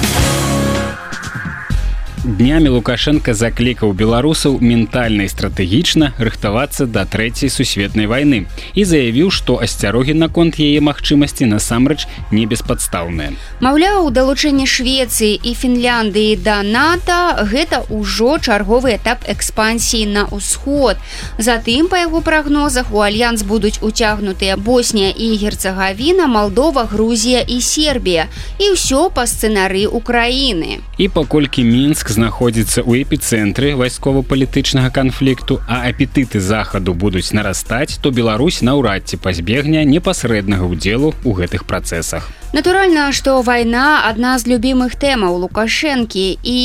Днямі 2.25 2.70
Лукашенко 2.74 3.36
заклікаў 3.38 3.91
беларусаў 3.94 4.58
ментальна 4.58 5.27
і 5.27 5.29
стратэгічна 5.29 6.08
рыхтавацца 6.17 6.88
да 6.89 7.03
трэцяй 7.05 7.51
сусветнай 7.53 8.10
вайны 8.10 8.50
і 8.74 8.82
заявіў, 8.82 9.29
што 9.29 9.62
асцярогі 9.62 10.17
наконт 10.17 10.58
яе 10.58 10.82
магчымасці 10.82 11.46
насамрэч 11.46 12.10
не 12.34 12.50
беспадстаўныя. 12.50 13.38
Маўляў, 13.62 14.10
далучэнне 14.10 14.65
Швецыі 14.65 15.38
і 15.38 15.53
Фінляндыі 15.53 16.41
да 16.41 16.65
НАТО 16.65 17.46
гэта 17.46 17.86
ўжо 17.94 18.41
чарговы 18.41 18.98
этап 18.98 19.22
экспансіі 19.29 20.10
на 20.10 20.25
ўсход. 20.34 20.98
Затым 21.38 21.94
па 21.94 22.01
яго 22.10 22.25
прагнозах 22.25 22.89
у 22.89 23.05
альянс 23.05 23.46
будуць 23.46 23.77
уцягнутыя 23.86 24.58
Боснія 24.58 25.13
і 25.13 25.38
Герцагавіна, 25.46 26.25
Малдова, 26.25 26.89
Грузія 26.89 27.46
і 27.46 27.62
Сербія 27.62 28.34
і 28.58 28.74
ўсё 28.74 29.13
па 29.13 29.29
сцэнары 29.29 29.86
Украіны. 29.86 30.82
І 30.98 31.05
паколькі 31.05 31.62
мінск 31.62 32.15
знаходзіцца 32.16 32.82
ў 32.88 33.04
эпіцэнтры 33.04 33.76
вайскова-палітычнага 33.76 34.90
канфлікту, 34.96 35.60
а 35.68 35.84
апетыты 35.90 36.40
захаду 36.40 36.96
будуць 36.96 37.36
нарастаць, 37.36 38.00
то 38.00 38.12
Беларусь 38.16 38.64
наўрад 38.64 39.12
ці 39.12 39.20
пазбегне 39.20 39.84
непасрэднага 39.84 40.64
ўдзелу 40.64 41.12
ў 41.28 41.32
гэтых 41.44 41.68
працэсах. 41.68 42.32
Натуральна, 42.56 43.12
што 43.12 43.42
вайна 43.44 44.08
адна 44.08 44.38
з 44.40 44.48
любімых 44.48 44.96
тэмаў 44.96 45.44
лукашэнкі 45.44 46.40
і 46.40 46.60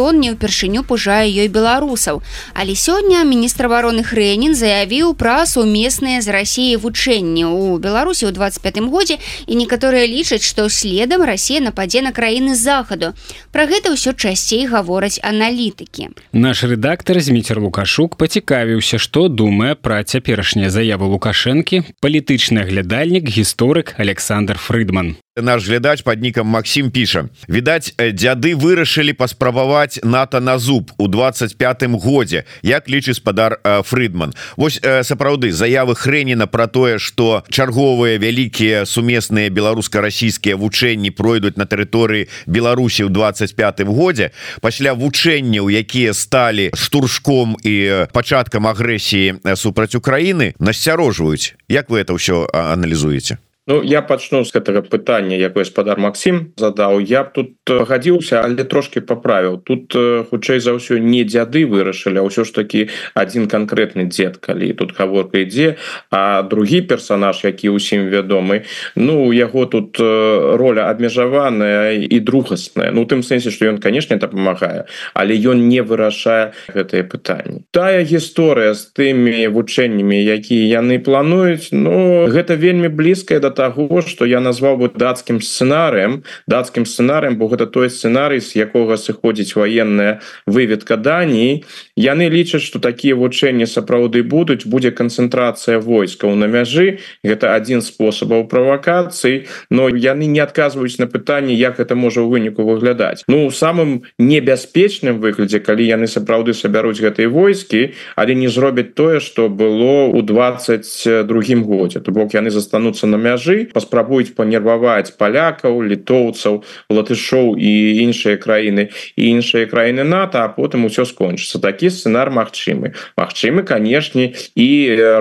ён 0.00 0.16
не 0.24 0.32
ўпершыню 0.32 0.80
пужае 0.88 1.28
ёй 1.28 1.52
беларусаў. 1.52 2.24
Але 2.56 2.72
сёння 2.72 3.20
міністр 3.20 3.68
абароны 3.68 4.00
Хрэнін 4.00 4.56
заявіў 4.56 5.12
пра 5.12 5.44
сумесныя 5.44 6.24
з 6.24 6.32
рассіяй 6.32 6.80
вучэнні 6.80 7.44
ў 7.52 7.76
Беларусі 7.76 8.24
ў 8.24 8.32
25 8.32 8.88
годзе 8.88 9.20
і 9.44 9.60
некаторыя 9.60 10.08
лічаць, 10.08 10.40
што 10.40 10.72
следам 10.72 11.20
Расія 11.20 11.60
нападзе 11.60 12.00
на 12.00 12.16
краіны 12.16 12.56
захаду. 12.56 13.12
Пра 13.52 13.68
гэта 13.68 13.92
ўсё 13.92 14.16
часцей 14.16 14.64
гавораць 14.64 15.20
аналітыкі. 15.20 16.16
Наш 16.32 16.64
рэдактар 16.64 17.20
Зміцер 17.20 17.60
Лукашук 17.60 18.16
пацікавіўся, 18.16 18.96
што 18.96 19.28
думае 19.28 19.76
пра 19.76 20.00
цяперашнія 20.00 20.72
заявы 20.72 21.12
лукашэнкі, 21.12 22.00
палітычны 22.00 22.64
аглядальнік 22.64 23.28
гісторык 23.28 24.00
Александр 24.00 24.56
Фрыдман. 24.56 25.20
Наш 25.36 25.68
глядач 25.68 26.02
под 26.02 26.22
нікам 26.22 26.46
Макссім 26.46 26.90
піша 26.90 27.28
відаць 27.48 27.92
дзяды 27.98 28.54
вырашылі 28.56 29.12
паспрабаваць 29.12 30.00
нато 30.02 30.40
на 30.40 30.58
зуб 30.58 30.92
у 30.98 31.08
25 31.08 31.84
годзе 32.00 32.44
як 32.62 32.88
лічы 32.88 33.14
спадар 33.14 33.60
Фрыдман 33.84 34.34
Вось 34.56 34.80
сапраўды 34.80 35.52
заявы 35.52 35.94
хрэніна 35.94 36.46
про 36.46 36.66
тое 36.66 36.98
что 36.98 37.44
чарговыя 37.50 38.18
вялікія 38.18 38.86
сумесныя 38.86 39.50
беларуска-расійскія 39.50 40.56
вучэнні 40.56 41.10
пройдуць 41.10 41.56
на 41.56 41.66
тэрыторыі 41.66 42.28
Беларусі 42.46 43.04
ў 43.04 43.10
25 43.12 43.84
годзе 43.92 44.30
пасля 44.60 44.94
вучэнняў 44.94 45.68
якія 45.68 46.14
сталі 46.14 46.70
штуршком 46.74 47.56
і 47.62 48.06
пачаткам 48.12 48.66
агрэсіі 48.66 49.44
супраць 49.54 49.94
Украіны 49.94 50.54
насцярожваюць. 50.58 51.54
Як 51.68 51.90
вы 51.90 52.00
это 52.00 52.14
ўсё 52.16 52.48
аналізуеце 52.52 53.38
Ну 53.66 53.82
я 53.82 54.02
пачну 54.02 54.44
з 54.46 54.54
гэтага 54.54 54.86
пытання 54.86 55.34
якое 55.34 55.66
спадар 55.66 55.98
Макссім 55.98 56.54
задаў. 56.56 57.00
Я 57.02 57.24
б 57.26 57.32
тут 57.34 57.55
гадзіўся 57.70 58.42
але 58.44 58.64
трошки 58.64 59.00
паправіў 59.00 59.58
тут 59.64 59.96
хутчэй 60.30 60.60
за 60.60 60.76
ўсё 60.76 61.02
не 61.02 61.24
дзяды 61.26 61.66
вырашылі 61.66 62.22
ўсё 62.22 62.46
ж 62.46 62.52
таки 62.54 62.80
один 63.14 63.48
конкретны 63.50 64.06
дзед 64.06 64.38
калі 64.38 64.72
тут 64.78 64.94
гаворка 64.94 65.42
ідзе 65.42 65.76
а 66.10 66.42
другі 66.42 66.86
персонаж 66.86 67.42
які 67.44 67.74
ўсім 67.74 68.06
вядомы 68.08 68.62
Ну 68.94 69.32
яго 69.32 69.66
тут 69.66 69.98
роля 69.98 70.90
абмежаваная 70.90 71.98
і 71.98 72.18
другасная 72.20 72.90
Ну 72.90 73.04
тым 73.04 73.22
сэнсе 73.22 73.50
что 73.50 73.66
ён 73.66 73.78
конечно 73.78 74.16
дапамагае 74.16 74.86
але 75.14 75.34
ён 75.34 75.68
не 75.68 75.82
вырашае 75.82 76.52
гэтые 76.70 77.02
пытанні 77.04 77.66
тая 77.70 78.06
гісторыя 78.06 78.74
з 78.74 78.92
тымі 78.94 79.48
вучэннямі 79.50 80.16
якія 80.22 80.80
яны 80.80 80.98
плануюць 81.02 81.72
Ну 81.72 82.26
гэта 82.30 82.54
вельмі 82.54 82.88
блізкая 82.88 83.40
да 83.40 83.50
таго 83.50 84.02
что 84.06 84.24
я 84.24 84.40
назваў 84.40 84.76
бы 84.76 84.86
дацкім 84.94 85.42
сцэнарыем 85.42 86.22
дацкім 86.46 86.86
сцэнарыем 86.86 87.36
бо 87.36 87.55
гэта 87.56 87.72
той 87.72 87.88
сцэнарый 87.88 88.44
з 88.44 88.60
якога 88.60 89.00
сыходзіць 89.00 89.56
военная 89.56 90.20
выведка 90.46 90.96
Даніі. 90.96 91.64
Яны 91.96 92.28
лічаць 92.28 92.62
что 92.62 92.78
такія 92.78 93.16
вучэнні 93.16 93.64
сапраўды 93.64 94.22
будуць 94.22 94.68
будзе 94.68 94.92
канцэнтрацыя 94.92 95.80
войскаў 95.80 96.36
на 96.36 96.44
мяжы. 96.44 97.00
Гэта 97.24 97.56
один 97.56 97.80
спосабаў 97.80 98.44
правакацыі 98.44 99.48
но 99.70 99.88
яны 99.88 100.28
не 100.28 100.40
адказваюць 100.44 101.00
на 101.00 101.06
пытанне 101.06 101.56
як 101.56 101.80
это 101.80 101.96
можа 101.96 102.20
ў 102.20 102.28
выніку 102.28 102.68
выглядаць. 102.68 103.24
Ну 103.28 103.48
самым 103.50 104.04
небяспечным 104.20 105.20
выглядзе 105.24 105.60
калі 105.64 105.88
яны 105.88 106.06
сапраўды 106.06 106.52
сабяруць 106.52 107.00
гэтыя 107.00 107.32
войскі 107.32 107.96
але 108.16 108.36
не 108.36 108.52
зробяць 108.52 108.92
тое 108.92 109.20
что 109.20 109.48
было 109.48 110.12
у 110.12 110.20
22 110.20 111.64
годзе. 111.64 112.00
То 112.00 112.12
бок 112.12 112.36
яны 112.36 112.52
застануцца 112.52 113.06
на 113.06 113.16
мяжы 113.16 113.72
паспрабуюць 113.72 114.36
панерваваць 114.36 115.16
палякаў 115.16 115.80
літоўцаў 115.80 116.60
латышоў 116.90 117.45
і 117.54 118.02
іншыя 118.02 118.40
краіны 118.42 118.90
і 119.14 119.22
іншыя 119.38 119.70
краіны 119.70 120.02
НАТО 120.02 120.42
а 120.42 120.48
потым 120.50 120.90
усё 120.90 121.06
скончыцца 121.06 121.62
такі 121.62 121.92
сцэнар 121.92 122.34
магчымы 122.34 122.96
Магчымы 123.14 123.62
канешне 123.62 124.34
і 124.56 124.68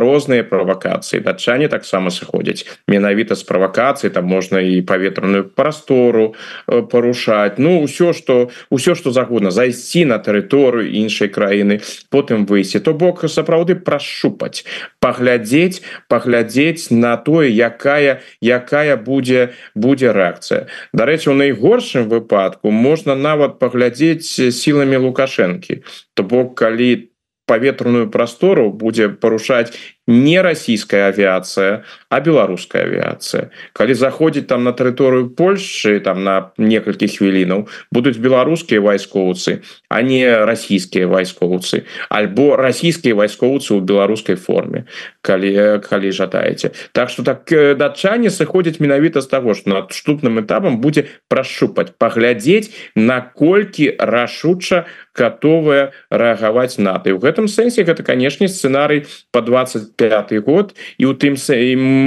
розныя 0.01 0.41
правакацыі 0.41 1.21
датчане 1.21 1.67
таксама 1.69 2.09
сыходзяць 2.09 2.65
менавіта 2.87 3.35
з 3.35 3.43
правакацыі 3.43 4.09
там 4.09 4.25
можна 4.25 4.63
і 4.63 4.81
паветраную 4.81 5.45
прастору 5.45 6.33
парушаць 6.65 7.59
ну 7.61 7.85
ўсё 7.85 8.13
что 8.17 8.49
ўсё 8.71 8.95
что 8.95 9.11
загодна 9.11 9.51
зайсці 9.51 10.05
на 10.05 10.17
тэрыторыю 10.17 10.89
іншай 10.89 11.29
краіны 11.29 11.81
потым 12.09 12.45
выйсці 12.49 12.79
то 12.79 12.93
бок 12.93 13.27
сапраўды 13.29 13.75
прашупаць 13.75 14.65
паглядзець 14.99 15.81
паглядзець 16.07 16.91
на 16.91 17.17
тое 17.17 17.49
якая 17.51 18.21
якая 18.41 18.95
будзе 18.97 19.53
будзе 19.75 20.11
рэакцыя 20.11 20.67
дарэчы 20.93 21.31
у 21.31 21.35
найгоршым 21.35 22.07
выпадку 22.15 22.71
можна 22.71 23.15
нават 23.15 23.59
паглядзець 23.59 24.25
сіламі 24.25 25.03
лукашэнкі. 25.07 25.81
То 26.15 26.23
бок 26.23 26.55
калі 26.59 27.11
паветраную 27.45 28.09
прастору 28.09 28.71
будзе 28.71 29.09
парушаць 29.09 29.71
не 30.07 30.41
расійская 30.41 31.09
авіяцыя 31.09 31.81
а 32.09 32.19
беларуская 32.21 32.85
авіяцыя 32.85 33.49
калі 33.73 33.93
заходзіць 33.97 34.45
там 34.45 34.63
на 34.63 34.71
тэрыторыю 34.71 35.33
Польшчы 35.33 35.99
там 35.99 36.23
на 36.23 36.53
некалькі 36.57 37.09
хвілінаў 37.09 37.65
будуць 37.89 38.21
беларускія 38.21 38.81
вайскоўцы 38.85 39.65
а 39.89 40.01
не 40.05 40.21
расійскія 40.45 41.09
вайскоўцы 41.09 41.89
альбо 42.09 42.53
расійскія 42.55 43.17
вайскоўцы 43.17 43.73
ў 43.73 43.81
беларускай 43.81 44.37
форме 44.37 44.85
калі 45.25 45.81
калі 45.81 46.09
жадаеце 46.13 46.71
так 46.93 47.09
что 47.09 47.25
так 47.25 47.49
датчане 47.49 48.29
сыходзяць 48.29 48.77
менавіта 48.77 49.25
з 49.25 49.27
таго 49.27 49.57
что 49.57 49.73
наступным 49.73 50.37
этапам 50.37 50.77
будзе 50.77 51.09
прашупаць 51.27 51.97
паглядзець 51.97 52.69
наколькі 52.93 53.89
рашуча 53.97 54.85
готовая 55.17 55.97
рэагаваць 56.13 56.77
наты 56.77 57.09
ў 57.15 57.19
гэтым 57.25 57.49
сэнсе 57.49 57.87
гэта 57.87 58.05
канешне 58.05 58.47
сцэнарый 58.51 59.09
по 59.31 59.41
20 59.41 59.94
25 59.97 60.43
год 60.45 60.75
і 60.97 61.05
у 61.05 61.13
тым 61.13 61.35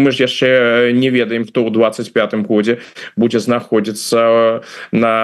мы 0.04 0.10
ж 0.10 0.24
яшчэ 0.24 0.92
не 0.92 1.10
ведаем 1.10 1.44
хто 1.44 1.64
ў 1.64 1.70
25 1.70 2.34
годзе 2.46 2.78
будзе 3.16 3.40
знаходзіцца 3.40 4.60
на 4.92 5.14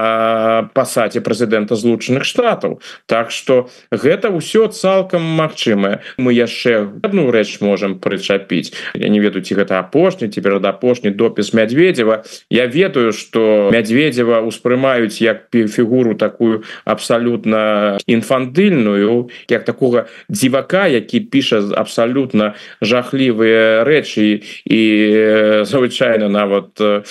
пасаце 0.74 1.20
прэзідэнта 1.20 1.76
злучаных 1.76 2.24
штатаў 2.24 2.80
Так 3.06 3.30
что 3.30 3.68
гэта 3.90 4.30
ўсё 4.32 4.68
цалкам 4.68 5.22
магчымае 5.22 6.00
мы 6.16 6.32
яшчэ 6.32 7.00
одну 7.02 7.30
рэч 7.30 7.60
можемм 7.60 7.98
прычапіць 8.00 8.72
я 8.94 9.08
не 9.08 9.20
ведаю 9.20 9.44
ці 9.44 9.54
гэта 9.54 9.78
апошні 9.78 10.28
ці 10.28 10.40
перад 10.40 10.64
апошні 10.64 11.10
допіс 11.10 11.52
мядзведзева 11.52 12.24
я 12.50 12.66
ведаю 12.66 13.12
что 13.12 13.70
мядзведзева 13.72 14.40
успрымаюць 14.40 15.20
як 15.20 15.52
фігуру 15.52 16.14
такую 16.14 16.64
абсалютна 16.84 17.98
інфантыльную 18.06 19.28
як 19.48 19.64
такога 19.64 20.06
дзівака 20.28 20.86
які 20.86 21.20
піша 21.20 21.62
абсалютна 21.76 22.53
жахлівыя 22.80 23.84
рэчы 23.84 24.44
і 24.64 24.82
звычайна 25.64 26.28
нават 26.28 26.80
у 26.80 27.02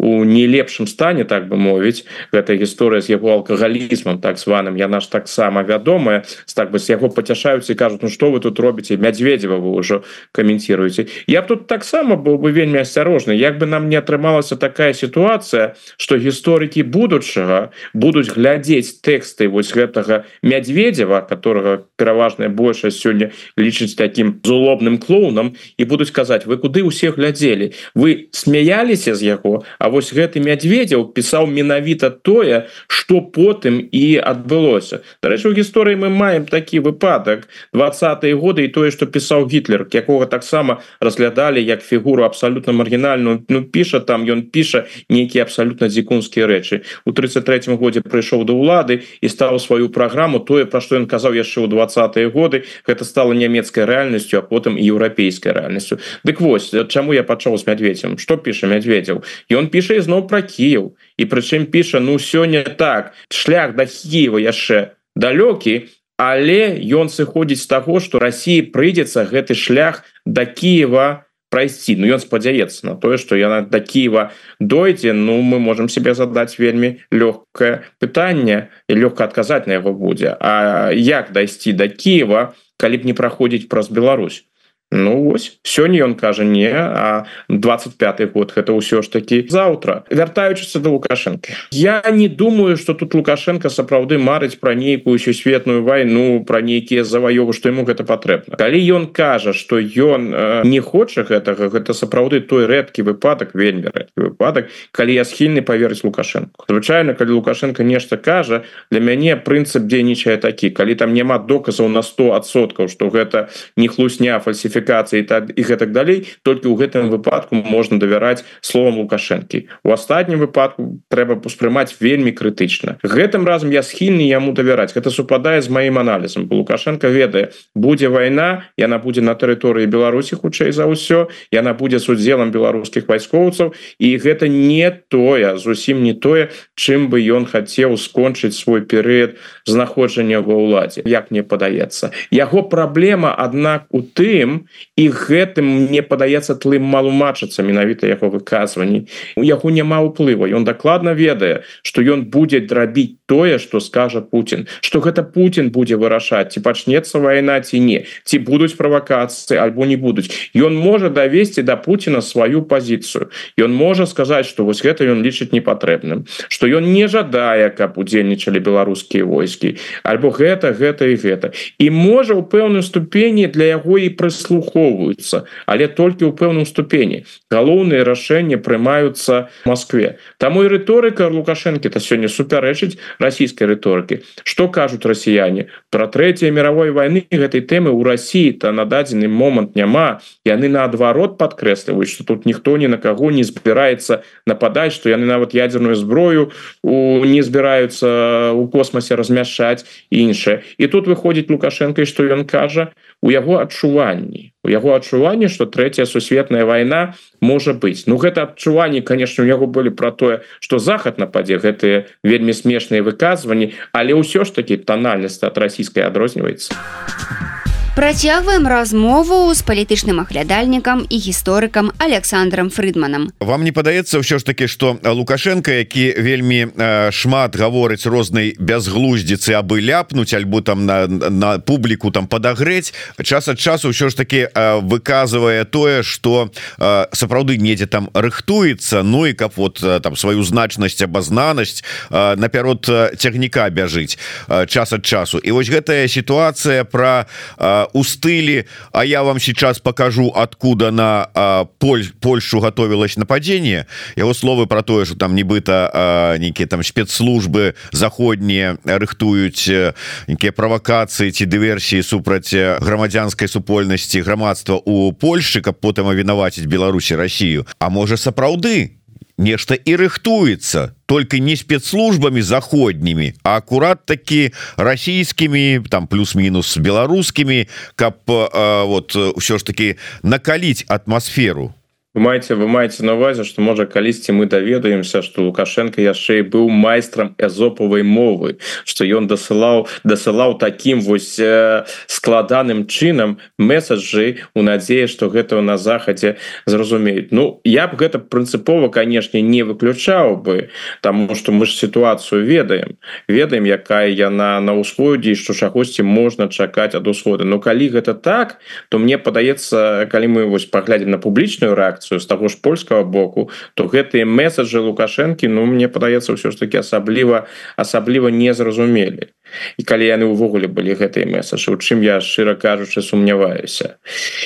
не 0.00 0.46
лепшым 0.46 0.86
стане 0.86 1.24
так 1.24 1.48
бы 1.48 1.56
мовіць. 1.56 2.04
Гэта 2.32 2.56
гісторыя 2.56 3.00
з 3.00 3.12
яго 3.12 3.32
алкагалізмам 3.40 4.20
так 4.20 4.38
званым. 4.38 4.76
Яна 4.76 5.00
ж 5.00 5.10
таксама 5.10 5.62
вядомая. 5.62 6.24
Так 6.54 6.70
бы 6.70 6.78
з 6.78 6.90
яго 6.96 7.08
пацяшаюцца 7.08 7.72
і 7.72 7.76
кажуць 7.76 8.02
Ну 8.02 8.08
что 8.08 8.30
вы 8.30 8.40
тут 8.40 8.60
робіце? 8.60 8.96
Мядзведзева 8.96 9.56
вы 9.56 9.76
ўжо 9.76 10.02
каменціруеце 10.32 11.06
я 11.26 11.42
б 11.42 11.46
тут 11.46 11.66
таксама 11.66 12.16
быў 12.16 12.38
бы 12.38 12.52
вельмі 12.52 12.80
асцярожны. 12.80 13.32
Як 13.32 13.58
бы 13.58 13.66
нам 13.66 13.88
не 13.88 13.96
атрымалася 13.96 14.56
такая 14.56 14.92
сітуацыя 14.94 15.76
что 15.96 16.16
гісторыкі 16.16 16.82
будучага 16.82 17.70
будуць 17.92 18.32
глядзець 18.32 19.00
тэксты 19.04 19.48
вось 19.48 19.72
гэтага 19.74 20.24
мядзведзева 20.42 21.20
которого 21.28 21.84
пераважная 21.96 22.48
большасць 22.48 23.00
сёння 23.00 23.30
лічыць 23.56 23.94
таким 23.94 24.40
злобным 24.44 24.98
клоунам 24.98 25.54
і 25.76 25.84
будуць 25.84 26.10
казаць 26.10 26.46
вы 26.46 26.56
куды 26.56 26.82
усе 26.82 27.10
глядзелі? 27.10 27.72
Вы 27.94 28.28
смяяліся 28.32 29.14
з 29.14 29.36
яго 29.36 29.64
а 29.78 29.89
вось 29.90 30.12
гэты 30.14 30.40
мядзведзяў 30.40 31.10
пісаў 31.12 31.46
менавіта 31.50 32.10
тое 32.10 32.70
что 32.86 33.20
потым 33.20 33.82
і 33.90 34.22
адбылося. 34.22 35.02
Дарэчы 35.22 35.50
у 35.50 35.54
гісторыі 35.54 35.98
мы 35.98 36.08
маем 36.14 36.46
такі 36.46 36.78
выпадак. 36.78 37.48
Двадцатые 37.74 38.34
годы 38.38 38.64
і 38.64 38.70
тое 38.70 38.90
что 38.94 39.06
пісаў 39.06 39.50
гітлер 39.50 39.86
якога 39.90 40.26
таксама 40.26 40.78
разглядалі 41.00 41.58
як 41.58 41.82
фігуру 41.82 42.22
абсолютно 42.22 42.72
маргінальную. 42.72 43.42
Ну 43.48 43.64
піша 43.64 44.00
там 44.00 44.22
ён 44.22 44.42
піша 44.42 44.86
нейкія 45.08 45.42
абсолютно 45.42 45.88
дзікунскія 45.88 46.46
рэчы. 46.46 46.86
У 47.04 47.12
33 47.12 47.74
годзе 47.74 48.00
прыйшоў 48.00 48.46
да 48.46 48.54
ўлады 48.54 49.02
і 49.20 49.28
стаў 49.28 49.58
сваю 49.58 49.90
праграму 49.90 50.38
тое 50.38 50.66
пра 50.70 50.80
што 50.80 50.96
ён 50.96 51.10
казаў 51.10 51.34
яшчэ 51.34 51.66
ў 51.66 51.68
двадцатые 51.68 52.30
годы 52.30 52.62
гэта 52.86 53.02
стала 53.02 53.34
нямецкай 53.34 53.84
рэальнасцю 53.90 54.38
а 54.38 54.42
потым 54.46 54.78
еўрапейскай 54.78 55.50
рэальнасцю. 55.50 55.98
Дык 56.22 56.38
вось 56.40 56.70
чаму 56.70 57.12
я 57.12 57.26
пачаў 57.26 57.58
з 57.58 57.66
мядведзем 57.66 58.18
что 58.18 58.36
піша 58.36 58.70
мядведзяў 58.70 59.24
ён 59.50 59.66
піша 59.66 59.79
піша 59.80 59.96
ізноў 59.96 60.28
пра 60.28 60.44
Кіев 60.44 60.92
і 61.16 61.24
прычым 61.24 61.64
піша 61.72 62.04
ну 62.04 62.20
сёння 62.20 62.60
так 62.76 63.16
шлях 63.32 63.72
да 63.80 63.88
Киева 63.88 64.36
яшчэ 64.36 64.92
далёкі 65.16 65.88
але 66.20 66.76
ён 67.00 67.08
сыходзіць 67.08 67.64
з 67.64 67.68
таго 67.72 67.96
што 68.04 68.20
Росіі 68.20 68.68
прыйдзецца 68.76 69.24
гэты 69.32 69.56
шлях 69.56 70.04
да 70.28 70.44
Киева 70.44 71.24
прайсці 71.50 71.96
Ну 71.96 72.12
ён 72.12 72.20
спадзяецца 72.20 72.86
на 72.86 72.94
тое 73.00 73.16
што 73.16 73.40
яна 73.40 73.64
да 73.64 73.80
Киева 73.80 74.30
дойдзе. 74.60 75.16
Ну 75.16 75.40
мы 75.40 75.58
можемм 75.58 75.88
себе 75.88 76.14
задаць 76.14 76.60
вельмі 76.60 77.00
лёгкае 77.10 77.88
пытанне 77.98 78.68
і 78.86 78.92
лёгка 78.94 79.24
адказаць 79.24 79.66
на 79.66 79.80
яго 79.80 79.96
будзе. 79.96 80.36
А 80.38 80.92
як 80.92 81.32
дайсці 81.32 81.72
да 81.72 81.88
Киева 81.88 82.54
калі 82.76 82.96
б 83.00 83.10
не 83.10 83.14
праходзіць 83.16 83.66
праз 83.72 83.90
Беларусь 83.90 84.44
Ну 84.90 85.30
вось 85.30 85.60
сёння 85.62 86.02
ён 86.02 86.14
кажа 86.14 86.44
не 86.44 86.66
а 86.66 87.26
25 87.48 88.32
год 88.32 88.50
гэта 88.50 88.74
ўсё 88.74 89.02
ж 89.02 89.08
таки 89.10 89.46
заўтра 89.48 90.02
вяртаючыся 90.10 90.82
до 90.82 90.90
лукашэнкі. 90.90 91.54
Я 91.70 92.02
не 92.10 92.28
думаю 92.28 92.76
что 92.76 92.94
тут 92.94 93.14
лукашенко 93.14 93.70
сапраўды 93.70 94.18
марыць 94.18 94.58
пра 94.58 94.74
нейкую 94.74 95.18
сусветную 95.18 95.86
вайну 95.86 96.42
пра 96.42 96.60
нейкія 96.60 97.04
заваёвы 97.04 97.54
што 97.54 97.70
ему 97.70 97.86
гэта 97.86 98.02
патрэбна 98.02 98.58
калі 98.58 98.82
ён 98.90 99.06
кажа 99.06 99.52
что 99.54 99.78
ён 99.78 100.34
э, 100.34 100.62
не 100.66 100.80
хоча 100.80 101.22
гэтага 101.22 101.70
гэта 101.70 101.94
сапраўды 101.94 102.40
той 102.40 102.66
рэдкі 102.66 103.06
выпадак 103.06 103.54
вельмі 103.54 103.94
выпадак 104.16 104.74
калі 104.90 105.14
я 105.14 105.24
схільны 105.24 105.62
поверыць 105.62 106.02
лукашенко 106.02 106.66
звычайно 106.66 107.14
калі 107.14 107.38
лукашенко 107.38 107.86
нешта 107.86 108.16
кажа 108.16 108.64
для 108.90 108.98
мяне 108.98 109.36
прынцып 109.36 109.86
дзейнічае 109.86 110.36
такі. 110.36 110.70
Калі 110.70 110.94
там 110.94 111.14
няма 111.14 111.38
доказаў 111.38 111.86
на 111.88 112.02
100соткаў 112.02 112.90
что 112.90 113.06
гэта 113.10 113.48
не 113.76 113.86
хлусня 113.86 114.40
фальсифікацыя 114.42 114.79
фальсіфікацыі 114.80 115.22
так 115.22 115.50
і 115.56 115.62
гэтак 115.62 115.92
далей 115.92 116.26
толькі 116.42 116.68
ў 116.68 116.76
гэтым 116.80 117.10
выпадку 117.10 117.54
можна 117.54 117.98
давяраць 117.98 118.44
словам 118.60 118.98
лукашэнкі 119.04 119.68
у 119.84 119.92
астатнім 119.92 120.40
выпадку 120.40 121.00
трэба 121.08 121.40
успрымаць 121.44 121.96
вельмі 122.00 122.32
крытычна 122.32 122.98
гэтым 123.02 123.46
разам 123.46 123.70
я 123.70 123.82
схільны 123.82 124.24
яму 124.24 124.52
давяраць 124.52 124.94
гэта 124.94 125.10
супадае 125.10 125.60
з 125.62 125.68
маім 125.68 125.98
аналізам 125.98 126.48
лукашенко 126.50 127.08
ведае 127.08 127.52
будзе 127.74 128.08
вайна 128.08 128.64
яна 128.76 128.98
будзе 128.98 129.20
на 129.20 129.34
тэрыторыі 129.34 129.86
беларусі 129.86 130.36
хутчэй 130.36 130.72
за 130.72 130.88
ўсё 130.88 131.28
яна 131.52 131.74
будзе 131.74 132.00
с 132.00 132.08
удзелам 132.08 132.50
беларускіх 132.50 133.08
вайскоўцаў 133.08 133.74
і 133.98 134.08
гэта 134.16 134.48
не 134.48 134.90
тое 134.90 135.56
зусім 135.58 136.02
не 136.02 136.14
тое 136.14 136.50
чым 136.74 137.08
бы 137.10 137.20
ён 137.20 137.46
хацеў 137.46 137.96
скончыць 137.96 138.56
свой 138.56 138.82
перыяд 138.82 139.36
знаходжання 139.70 140.42
ва 140.42 140.58
ўладзе 140.58 141.06
як 141.06 141.30
мне 141.30 141.46
падаецца. 141.46 142.10
Яго 142.34 142.66
праблема 142.66 143.30
аднак 143.38 143.86
у 143.94 144.02
тым 144.02 144.66
і 144.98 145.04
гэтым 145.08 145.86
мне 145.86 146.02
падаецца 146.02 146.58
тлым 146.58 146.84
малумачыцца 146.90 147.62
менавіта 147.62 148.10
яго 148.10 148.30
выказванні. 148.34 149.06
У 149.38 149.46
яго 149.46 149.70
няма 149.70 150.02
ўплыву 150.02 150.50
ён 150.50 150.66
дакладна 150.66 151.14
ведае 151.14 151.62
что 151.86 152.02
ён 152.02 152.26
будзе 152.26 152.60
драбіць 152.60 153.19
тое 153.30 153.58
что 153.58 153.78
скажа 153.78 154.20
Путин. 154.22 154.66
Что 154.80 154.98
гэта 154.98 155.22
Путин 155.22 155.70
будзе 155.70 155.94
вырашаць 155.94 156.50
ці 156.50 156.60
пачнецца 156.66 157.22
вайна 157.22 157.60
ці 157.62 157.78
не 157.78 158.02
ці 158.26 158.42
будуць 158.42 158.74
правакацыі 158.74 159.54
альбо 159.62 159.86
не 159.86 159.94
будуць 159.94 160.50
ён 160.58 160.74
можа 160.74 161.14
давесці 161.14 161.62
да 161.62 161.76
Путина 161.76 162.26
сваю 162.26 162.66
пазіцыю 162.66 163.30
ён 163.54 163.70
можа 163.70 164.06
сказаць 164.10 164.50
что 164.50 164.66
вось 164.66 164.82
гэта 164.82 165.06
ён 165.06 165.22
лічыць 165.22 165.54
непатрэбным 165.54 166.26
что 166.48 166.66
ён 166.66 166.90
не 166.90 167.06
жадае 167.06 167.70
каб 167.70 168.02
удзельнічалі 168.02 168.58
беларускія 168.58 169.22
войскі 169.22 169.78
альбо 170.02 170.34
гэта 170.34 170.74
гэта 170.74 171.06
і 171.06 171.14
гэта 171.14 171.54
і 171.78 171.86
можа 171.94 172.34
у 172.34 172.42
пэўным 172.42 172.82
ступені 172.82 173.46
для 173.46 173.78
яго 173.78 173.94
і 173.94 174.10
прыслухоўваюцца 174.10 175.46
але 175.70 175.86
толькі 175.86 176.26
ў 176.26 176.34
пэўным 176.34 176.66
ступені 176.66 177.22
галоўныя 177.46 178.02
рашэнні 178.02 178.58
прымаюцца 178.58 179.46
Москве. 179.64 180.18
Таму 180.38 180.66
і 180.66 180.70
рыторыка 180.72 181.30
лукашэнкі 181.30 181.94
то 181.94 182.02
сёння 182.02 182.26
супярэчыць 182.26 182.98
расійскай 183.20 183.68
рыторыкі. 183.68 184.24
Что 184.42 184.68
кажуць 184.68 185.04
расіяне? 185.04 185.68
Про 185.90 186.08
трэцяй 186.08 186.50
мировой 186.50 186.90
войны 186.90 187.26
гэтай 187.30 187.60
тэмы 187.60 187.92
у 187.92 188.02
Росіі 188.02 188.52
то 188.58 188.72
на 188.72 188.84
дадзены 188.84 189.28
момант 189.28 189.76
няма. 189.76 190.20
Яны 190.44 190.68
наадварот 190.68 191.36
подкрэсліваюць 191.38 192.08
что 192.08 192.24
тут 192.24 192.46
ніхто 192.46 192.76
ні 192.76 192.88
на 192.88 192.96
каго 192.96 193.30
не 193.30 193.44
збіраецца 193.44 194.24
нападаць 194.46 194.96
что 194.96 195.12
яны 195.12 195.26
нават 195.28 195.54
ядерную 195.54 195.94
зброю 195.94 196.50
у 196.82 197.24
не 197.24 197.42
збіраюцца 197.42 198.52
у 198.56 198.66
космосе 198.68 199.14
размяшаць 199.14 199.84
іншае. 200.10 200.64
І 200.78 200.88
тут 200.88 201.06
выходзіць 201.06 201.50
лукашенко 201.52 202.04
что 202.08 202.24
ён 202.24 202.48
кажа 202.48 202.90
у 203.22 203.30
яго 203.30 203.60
адчуванні. 203.60 204.52
У 204.64 204.68
яго 204.70 204.94
адчуванні 204.96 205.48
что 205.48 205.66
третья 205.66 206.06
сусветная 206.06 206.64
война 206.64 207.14
можа 207.40 207.72
быть 207.72 208.04
ну 208.06 208.16
гэта 208.16 208.42
адчуванні 208.42 209.00
конечно 209.02 209.44
у 209.44 209.46
яго 209.46 209.66
былі 209.66 209.90
про 209.90 210.10
тое 210.10 210.40
что 210.60 210.78
захад 210.78 211.18
нападзе 211.18 211.56
гэтые 211.56 212.08
вельмі 212.24 212.52
смешныя 212.52 213.02
выказванні 213.02 213.72
але 213.92 214.14
ўсё 214.14 214.44
ж 214.44 214.54
таки 214.54 214.76
тональнасць 214.76 215.44
от 215.44 215.58
расійскай 215.58 216.04
адрозніваецца. 216.04 216.72
а 216.74 217.59
Працягваем 218.00 218.66
размову 218.66 219.52
з 219.52 219.60
палітычным 219.60 220.24
аглядальнікам 220.24 221.04
і 221.04 221.16
гісторыкам 221.20 221.92
Александром 222.00 222.70
Фрыдманам. 222.72 223.28
Вам 223.44 223.60
не 223.60 223.76
падаецца 223.76 224.24
ўсё 224.24 224.40
ж 224.40 224.44
таки, 224.48 224.72
што 224.72 224.96
Лукашенко, 225.04 225.68
які 225.68 226.16
вельмі 226.16 226.72
э, 226.72 227.12
шмат 227.12 227.60
гаворыць 227.60 228.08
рознай 228.08 228.56
бязглуздзіцы 228.56 229.52
абы 229.52 229.84
ляпнуць 229.84 230.32
альбо 230.32 230.64
там 230.64 230.88
на, 230.88 231.04
на 231.12 231.60
публіку 231.60 232.08
там 232.08 232.24
падагрэць, 232.24 232.96
час 233.20 233.52
ад 233.52 233.60
часу 233.60 233.92
ўсё 233.92 234.08
ж 234.08 234.16
таки 234.16 234.48
э, 234.48 234.80
выказвае 234.80 235.68
тое, 235.68 236.00
што 236.00 236.48
э, 236.80 237.04
сапраўды 237.12 237.60
недзе 237.60 237.84
там 237.84 238.08
рыхтуецца, 238.16 239.04
ну 239.04 239.28
і 239.28 239.36
каб 239.36 239.52
вот 239.60 239.84
э, 239.84 240.00
там 240.00 240.16
сваю 240.16 240.40
значнасць 240.40 241.04
абазнанасць 241.04 241.84
э, 242.08 242.32
напярод 242.40 242.80
цягніка 243.20 243.68
бяжыць 243.68 244.16
э, 244.48 244.64
час 244.64 244.96
ад 244.96 245.04
часу. 245.04 245.36
І 245.36 245.52
вось 245.52 245.68
гэтая 245.68 246.08
сітуацыя 246.08 246.88
пра 246.88 247.28
э, 247.60 247.89
у 247.92 248.04
стыле 248.04 248.66
А 248.92 249.04
я 249.04 249.22
вам 249.22 249.40
сейчас 249.40 249.78
покажу 249.78 250.32
откуда 250.34 250.90
на 250.90 251.66
Поль 251.78 252.06
Польшу 252.20 252.60
готовилась 252.60 253.16
нападение. 253.16 253.86
Его 254.16 254.34
словы 254.34 254.66
про 254.66 254.82
тое 254.82 255.04
что 255.04 255.16
там 255.16 255.34
нібыта 255.34 256.36
некіе 256.38 256.66
там 256.66 256.82
спецслужбы 256.82 257.74
заходние 257.92 258.78
рыхтуюць 258.84 259.94
некіе 260.28 260.52
правокацыі 260.52 261.30
ці 261.30 261.44
дыверсіі 261.46 262.02
супраць 262.02 262.52
грамадзянской 262.54 263.48
супольнасці 263.48 264.20
грамадства 264.20 264.80
у 264.84 265.12
Польшы 265.12 265.60
каб 265.60 265.80
потым 265.80 266.08
авінаваціць 266.08 266.66
Беларусі 266.66 267.16
Россию. 267.16 267.66
А 267.78 267.90
можа 267.90 268.16
сапраўды 268.16 268.99
нешта 269.40 269.74
і 269.74 269.96
рыхтуецца 269.96 270.92
только 271.08 271.40
не 271.40 271.56
спецслужбами 271.56 272.44
заходнімі 272.44 273.32
а 273.42 273.56
аккурат 273.56 274.04
таки 274.04 274.52
расійскімі 274.76 275.88
там 275.88 276.06
плюс-мінус 276.06 276.76
беларускімі 276.76 277.66
каб 277.96 278.20
э, 278.28 278.84
вот 278.84 279.16
ўсё 279.16 279.56
ж 279.56 279.64
таки 279.64 279.96
накаліць 280.22 280.84
атмасферу 280.86 281.72
вы 281.72 281.79
маеце 282.20 282.54
вы 282.54 282.68
маеце 282.68 283.04
на 283.04 283.14
увазе 283.14 283.44
что 283.44 283.62
можа 283.62 283.86
калісьці 283.86 284.32
мы 284.32 284.46
даведаемся 284.46 285.22
что 285.22 285.42
лукашенко 285.42 286.00
яшчэ 286.04 286.44
і 286.44 286.48
быў 286.52 286.68
майстрам 286.68 287.34
эзопавай 287.38 288.04
мовы 288.04 288.60
что 288.84 289.08
ён 289.08 289.26
дасылаў 289.26 289.88
дасылаў 290.04 290.58
таким 290.60 291.00
вось 291.00 291.40
э, 291.40 291.84
складаным 292.06 292.86
чынам 292.86 293.38
месаджы 293.58 294.44
у 294.54 294.62
надзеі 294.62 295.08
что 295.08 295.30
гэта 295.32 295.60
на 295.60 295.76
захадзе 295.76 296.36
зразумеюць. 296.66 297.28
Ну 297.30 297.60
я 297.64 297.88
б 297.88 297.96
гэта 297.96 298.18
прынцыпова 298.18 298.88
канешне 298.92 299.40
не 299.40 299.62
выключаў 299.62 300.36
бы 300.36 300.68
тому 301.00 301.34
что 301.34 301.52
мы 301.52 301.64
ж 301.66 301.72
сітуацыю 301.72 302.44
ведаем. 302.44 302.98
Ведаем 303.28 303.64
якая 303.64 304.08
яна 304.08 304.60
на 304.60 304.76
ўсходзе 304.76 305.34
что 305.34 305.54
чагосьці 305.54 306.02
можна 306.02 306.48
чакаць 306.48 306.94
ад 306.94 307.08
усхода 307.08 307.44
но 307.44 307.58
калі 307.58 307.88
гэта 307.88 308.14
так 308.14 308.60
то 308.88 308.98
мне 308.98 309.16
падаецца 309.16 310.06
калі 310.10 310.26
мы 310.28 310.44
вось 310.44 310.66
паглядзім 310.66 311.10
на 311.10 311.18
публічную 311.18 311.74
рэакцыю 311.74 312.09
з 312.18 312.26
таго 312.26 312.48
ж 312.48 312.58
польскага 312.62 313.04
боку 313.04 313.50
то 313.74 313.86
гэтыя 313.86 314.26
месаджы 314.26 314.82
лукашэнкі 314.82 315.48
Ну 315.48 315.66
мне 315.66 315.88
падаецца 315.88 316.34
ўсё 316.34 316.50
ж 316.50 316.58
таки 316.58 316.82
асабліва 316.82 317.46
асабліва 317.76 318.28
не 318.30 318.54
зразумелі. 318.54 319.30
І 319.78 319.82
калі 319.82 320.06
яны 320.06 320.26
ўвогуле 320.30 320.66
былі 320.66 320.94
гэтыя 320.98 321.26
месаджы 321.26 321.72
у 321.72 321.78
чым 321.78 322.02
я 322.02 322.20
шчыра 322.20 322.54
кажучы 322.54 323.02
сумняваюся. 323.02 323.98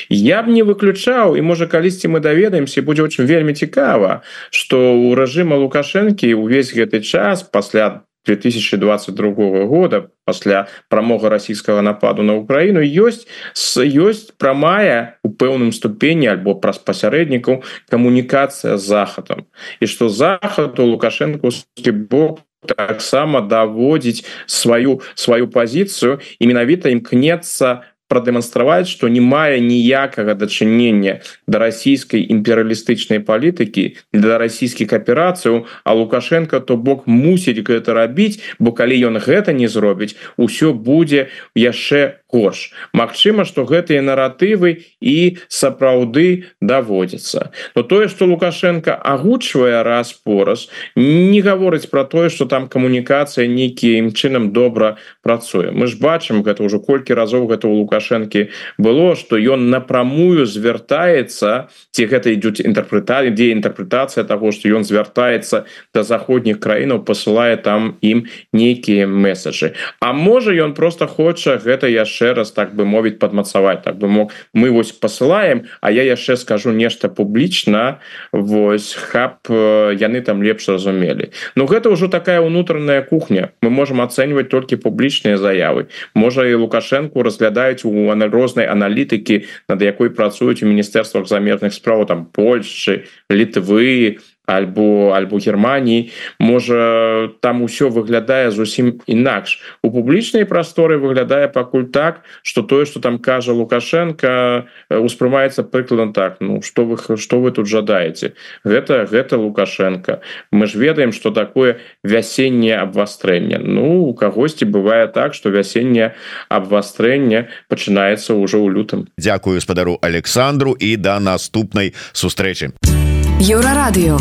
Я 0.08 0.42
б 0.42 0.52
не 0.52 0.62
выключаў 0.62 1.36
і 1.36 1.40
можа 1.42 1.66
калісьці 1.66 2.08
мы 2.08 2.20
даведаемся 2.20 2.82
будзе 2.82 3.02
очень 3.02 3.24
вельмі 3.24 3.54
цікава 3.54 4.22
что 4.50 4.94
у 4.94 5.14
рэжыма 5.14 5.56
лукашэнкі 5.56 6.34
увесь 6.34 6.76
гэты 6.76 7.00
час 7.00 7.42
пасля 7.42 8.03
2022 8.26 9.64
года 9.66 10.08
пасля 10.24 10.66
прамога 10.88 11.28
расійскага 11.28 11.82
нападу 11.82 12.22
на 12.22 12.36
Украіну 12.36 12.80
ёсць 12.80 13.28
ёсць 13.54 14.32
прамая 14.38 15.20
у 15.22 15.28
пэўным 15.28 15.72
ступені 15.72 16.32
альбо 16.32 16.56
праз 16.56 16.80
пасярэднікаў 16.80 17.62
камунікацыя 17.92 18.76
захадам 18.80 19.44
і 19.80 19.86
што 19.86 20.08
захаду 20.08 20.88
лукашэнкаўскі 20.88 21.92
бок 22.08 22.40
таксама 22.64 23.40
даводзіць 23.40 24.24
сваю 24.46 25.00
сваю 25.14 25.48
пазіцыю 25.52 26.20
і 26.40 26.44
менавіта 26.48 26.88
імкнецца 26.88 27.84
прадэманстраваць 28.08 28.88
што 28.88 29.08
не 29.08 29.20
мае 29.20 29.60
ніякага 29.60 30.34
дачынення 30.34 31.20
да 31.46 31.58
расійскай 31.62 32.24
імперыялістычнай 32.36 33.20
палітыкі 33.24 33.96
для 34.12 34.38
расійскіх 34.38 34.92
аперацыяў 34.92 35.64
а 35.84 35.94
лукашенко 35.94 36.60
то 36.60 36.76
бок 36.76 37.06
мусіць 37.06 37.64
гэта 37.64 37.96
рабіць 37.96 38.40
бо 38.58 38.72
калі 38.72 38.98
ён 39.08 39.18
гэта 39.18 39.56
не 39.56 39.68
зробіць 39.68 40.16
усё 40.36 40.72
будзе 40.72 41.28
яшчэ 41.54 42.23
горш 42.34 42.72
Магчыма 42.92 43.46
что 43.46 43.64
гэтыя 43.64 44.02
наратывы 44.02 44.90
і 45.00 45.38
сапраўды 45.48 46.50
даводзяцца. 46.60 47.50
Но 47.74 47.82
тое 47.82 48.08
что 48.08 48.26
лукашенко 48.26 48.94
агучвае 48.94 49.82
раз 49.86 50.12
пораз 50.12 50.68
не 50.96 51.40
гаворыць 51.40 51.86
про 51.86 52.04
тое 52.04 52.28
что 52.28 52.46
там 52.50 52.66
камунікацыя 52.68 53.46
нейкім 53.46 54.10
чынам 54.12 54.50
добра 54.52 54.96
працуе. 55.22 55.70
Мы 55.70 55.86
ж 55.86 55.98
бачым 56.02 56.42
гэта 56.42 56.66
ўжо 56.66 56.82
колькі 56.82 57.14
разоў 57.14 57.46
гэта 57.46 57.70
у 57.70 57.74
лукашэнкі 57.84 58.50
было 58.78 59.14
что 59.14 59.38
ён 59.38 59.70
напрамую 59.70 60.46
звяртаецца 60.46 61.70
ці 61.94 62.02
гэта 62.10 62.34
ідуць 62.34 62.58
інтэрпрэталі 62.64 63.30
дзе 63.30 63.54
інтэрпрэтацыя 63.54 64.26
того 64.26 64.50
что 64.50 64.68
ён 64.68 64.82
звяртаецца 64.82 65.64
до 65.94 66.02
заходніх 66.02 66.58
краінаў 66.58 67.04
посылае 67.06 67.56
там 67.56 67.94
ім 68.02 68.26
нейкія 68.52 69.06
месаджы 69.06 69.74
А 70.00 70.12
можа 70.12 70.52
ён 70.52 70.74
просто 70.74 71.06
хоча 71.06 71.56
гэта 71.58 71.86
яшчэ 71.88 72.23
яшчэ 72.24 72.34
раз 72.34 72.52
так 72.52 72.74
бы 72.74 72.84
мовіць 72.84 73.18
падмацаваць. 73.18 73.82
Так 73.84 73.98
бы 73.98 74.08
мог 74.08 74.32
мы 74.54 74.70
вось 74.70 74.92
посылаем 74.92 75.68
А 75.80 75.90
я 75.90 76.02
яшчэ 76.02 76.36
скажу 76.36 76.72
нешта 76.72 77.08
публічна. 77.08 78.00
Вось 78.32 78.94
хаб 78.94 79.44
яны 79.48 80.20
там 80.24 80.42
лепш 80.42 80.68
разумелі. 80.68 81.30
Ну 81.56 81.66
гэта 81.66 81.90
ўжо 81.90 82.08
такая 82.08 82.40
унутраная 82.40 83.02
кухня. 83.02 83.52
Мы 83.60 83.70
можем 83.70 84.00
ацэньваць 84.00 84.48
толькі 84.48 84.76
публічныя 84.76 85.36
заявы. 85.36 85.92
Можа 86.14 86.46
і 86.48 86.54
лукашенко 86.54 87.22
разглядаюць 87.22 87.84
у 87.84 87.92
рознай 88.30 88.66
аналітыкі 88.66 89.44
над 89.68 89.82
якой 89.82 90.10
працуюць 90.10 90.62
у 90.62 90.66
міністэрствах 90.66 91.28
замежных 91.28 91.74
справ 91.74 92.06
там 92.06 92.24
Польшчы 92.24 93.04
літвы 93.28 94.18
альбо 94.46 95.12
альбо 95.16 95.38
Геррманіі 95.38 96.10
можа 96.38 97.28
там 97.40 97.62
усё 97.62 97.88
выглядае 97.88 98.50
зусім 98.50 99.00
інакш. 99.06 99.60
У 99.82 99.90
публічнай 99.90 100.44
прасторы 100.44 100.98
выглядае 100.98 101.48
пакуль 101.48 101.84
так 101.88 102.22
что 102.42 102.62
тое 102.62 102.84
что 102.84 103.00
там 103.00 103.18
кажа 103.18 103.52
лукашенко 103.52 104.66
успрымаецца 104.90 105.64
прыкладам 105.64 106.12
так 106.12 106.36
ну 106.40 106.62
что 106.62 106.84
вы 106.84 107.16
что 107.16 107.40
вы 107.40 107.50
тут 107.50 107.66
жадаеце? 107.66 108.34
Гэта 108.64 109.08
гэта 109.10 109.38
лукашенко. 109.38 110.20
Мы 110.52 110.66
ж 110.66 110.74
ведаем 110.74 111.12
что 111.12 111.30
такое 111.30 111.78
вясенне 112.02 112.76
абвастрэння 112.76 113.58
ну 113.58 114.04
у 114.04 114.14
кагосьці 114.14 114.64
бывае 114.64 115.08
так 115.08 115.34
что 115.34 115.48
вясенне 115.48 116.14
абвастрэння 116.48 117.48
пачынаецца 117.68 118.36
ўжо 118.36 118.60
ў 118.60 118.68
лютым. 118.68 119.08
Дякую 119.16 119.60
спадару 119.60 119.98
Александру 120.02 120.76
і 120.76 120.96
да 120.96 121.20
наступнай 121.20 121.94
сустрэчы. 122.12 122.72
а 122.84 122.93
Еўрарадыё 123.40 124.18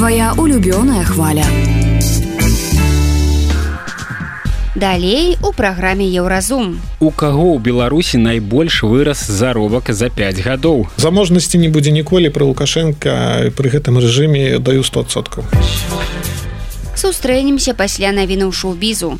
Твая 0.00 0.32
улюбёная 0.32 1.04
хваля. 1.04 1.44
Далей 4.74 5.36
у 5.42 5.52
праграме 5.52 6.08
еўразум. 6.08 6.80
У 7.00 7.10
каго 7.10 7.52
ў 7.52 7.60
Беларусі 7.60 8.16
найбольш 8.16 8.82
вырас 8.82 9.26
заробак 9.28 9.92
за 9.92 10.08
5 10.08 10.40
гадоў. 10.40 10.88
Заможнасці 10.96 11.58
не 11.58 11.68
будзе 11.68 11.92
ніколі 11.92 12.32
пры 12.32 12.48
Лукашенко 12.48 13.52
пры 13.52 13.68
гэтым 13.68 14.00
рэжыме 14.00 14.56
даю 14.58 14.80
100соткаў. 14.80 15.44
Сустрэнемся 16.96 17.74
пасля 17.74 18.12
навіну 18.12 18.52
шоу-бізу. 18.52 19.18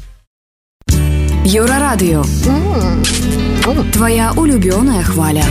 Еўрарадыё. 1.45 2.25
Твая 3.93 4.33
улюбёная 4.33 5.05
хваля. 5.05 5.45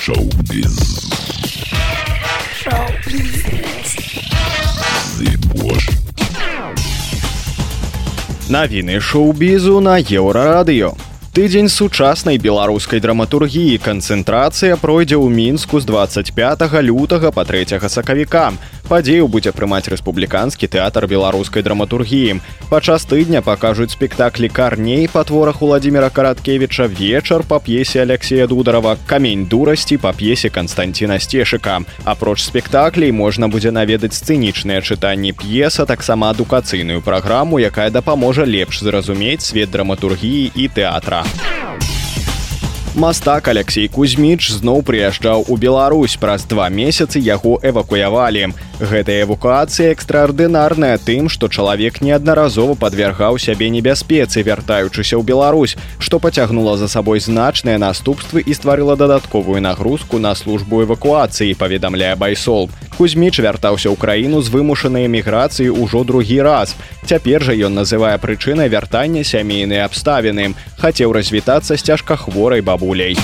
Шоу-біз. 0.00 0.76
Навіны 8.48 9.00
шоу-бізу 9.00 9.80
на 9.80 10.00
еўрарадыё. 10.00 10.96
Тыдзень 11.36 11.68
сучаснай 11.68 12.40
беларускай 12.40 12.98
драматургіі 13.04 13.76
канцэнтрацыя 13.84 14.80
пройдзе 14.80 15.20
ў 15.20 15.28
мінску 15.28 15.84
з 15.84 15.84
25 15.84 16.32
лютага 16.80 17.28
па 17.30 17.44
3 17.44 17.76
сакавіка. 17.84 18.56
Падзею 18.90 19.28
будзе 19.30 19.52
прымаць 19.54 19.86
рэспубліканскі 19.86 20.66
тэатр 20.66 21.04
беларускай 21.06 21.62
драматургіі. 21.62 22.40
Падчас 22.70 23.04
тыдня 23.06 23.38
пакажуць 23.38 23.94
спектаклі 23.94 24.48
карней 24.50 25.06
па 25.12 25.22
творах 25.22 25.60
Владдзіміра 25.62 26.08
караткевіча 26.10 26.88
вечар 26.90 27.44
па 27.46 27.60
п'есе 27.62 28.02
Алексея 28.02 28.48
дударова 28.50 28.96
камень 29.06 29.44
дурасці 29.46 29.94
па 30.02 30.10
п'есе 30.10 30.50
Канстанціна 30.50 31.20
сцешыка. 31.22 31.86
Апроч 32.02 32.42
спектаклей 32.42 33.14
можна 33.14 33.46
будзе 33.46 33.70
наведаць 33.70 34.18
сцэнічныя 34.18 34.82
чытанні 34.82 35.30
п'еса 35.38 35.86
таксама 35.86 36.34
адукацыйную 36.34 36.98
праграму, 36.98 37.62
якая 37.62 37.94
дапаможа 37.94 38.42
лепш 38.42 38.82
зразумець 38.82 39.46
свет 39.46 39.70
драматургіі 39.70 40.50
і 40.50 40.66
тэатра. 40.66 41.22
Мастак 42.98 43.46
Алексей 43.46 43.86
Кузьміч 43.86 44.50
зноў 44.50 44.82
прыязджаў 44.82 45.46
у 45.46 45.54
Беларусь 45.54 46.18
праз 46.18 46.42
два 46.42 46.66
месяцы 46.68 47.22
яго 47.22 47.54
эвакуявалі. 47.62 48.50
Гэтая 48.80 49.28
эвакуацыя 49.28 49.92
экстраардынарная 49.92 50.96
тым, 50.96 51.28
што 51.28 51.52
чалавек 51.52 52.00
неаднаразова 52.00 52.72
падвяргаў 52.80 53.36
сябе 53.36 53.68
небяспецы, 53.68 54.40
вяртаючыся 54.40 55.20
ў 55.20 55.22
Беларусь, 55.22 55.76
што 56.00 56.16
пацягнула 56.16 56.78
за 56.80 56.88
сабой 56.88 57.20
значныя 57.20 57.76
наступствы 57.76 58.40
і 58.40 58.56
стварыла 58.56 58.96
дадатковую 58.96 59.60
нагрузку 59.60 60.16
на 60.16 60.32
службу 60.32 60.80
эвакуацыі, 60.80 61.60
паведамляе 61.60 62.16
байсол. 62.16 62.72
Кузьміч 62.96 63.44
вяртаўся 63.44 63.92
ў 63.92 64.00
краіну 64.00 64.40
з 64.40 64.48
вымушанай 64.48 65.04
эміграцыі 65.12 65.68
ўжо 65.76 66.00
другі 66.08 66.40
раз. 66.40 66.72
Цяпер 67.04 67.44
жа 67.44 67.52
ён 67.52 67.76
называе 67.76 68.16
прычынай 68.16 68.72
вяртання 68.72 69.28
сямейнай 69.28 69.84
абставіны. 69.84 70.56
Хацеў 70.80 71.12
развітацца 71.12 71.76
з 71.76 71.84
цяжкахворай 71.84 72.64
бабуляй. 72.64 73.20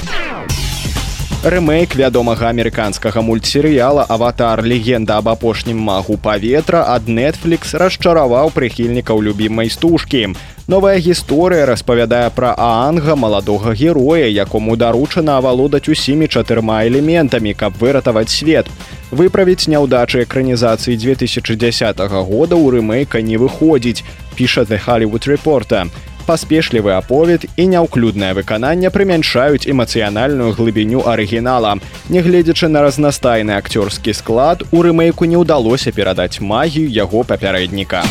Рэмейк 1.46 1.94
вядомага 1.94 2.48
амерыканскага 2.50 3.22
мультсерыяла 3.22 4.02
аватар 4.02 4.64
легенда 4.66 5.18
аб 5.22 5.28
апошнім 5.30 5.78
магу 5.88 6.16
паветра 6.18 6.80
ад 6.90 7.06
Netflix 7.06 7.70
расчараваў 7.82 8.50
прыхільнікаў 8.50 9.22
любімай 9.22 9.70
стужкі. 9.70 10.34
Новая 10.66 10.98
гісторыя 10.98 11.68
распавядае 11.70 12.32
пра 12.34 12.50
аанга 12.58 13.14
маладога 13.14 13.76
героя, 13.78 14.26
якому 14.26 14.74
даручана 14.74 15.38
авалодаць 15.38 15.86
усімі 15.86 16.26
чатырма 16.26 16.82
элементамі, 16.90 17.54
каб 17.54 17.78
выратаваць 17.78 18.34
свет. 18.34 18.66
Выправіць 19.14 19.70
няўдачы 19.70 20.26
экранізацыі 20.26 20.98
2010 20.98 22.02
года 22.26 22.58
ў 22.58 22.82
рэмейка 22.82 23.22
не 23.22 23.38
выходзіць, 23.38 24.02
піша 24.34 24.66
The 24.66 24.82
Hollywood 24.82 25.30
Reporter 25.30 25.86
паспешлівы 26.26 26.92
аповед 26.98 27.46
і 27.56 27.66
няўклюднае 27.72 28.34
выкананне 28.34 28.90
прымяншаюць 28.90 29.70
эмацыянальную 29.70 30.52
глыбіню 30.58 31.06
арыгінала. 31.06 31.78
Нягледзячы 32.10 32.68
на 32.68 32.82
разнастайны 32.82 33.54
акцёрскі 33.56 34.12
склад, 34.12 34.66
у 34.72 34.82
рэмейку 34.82 35.24
не 35.24 35.38
ўдалося 35.38 35.94
перадаць 35.94 36.42
магію 36.42 36.90
яго 36.90 37.22
папярэдніка. 37.22 38.02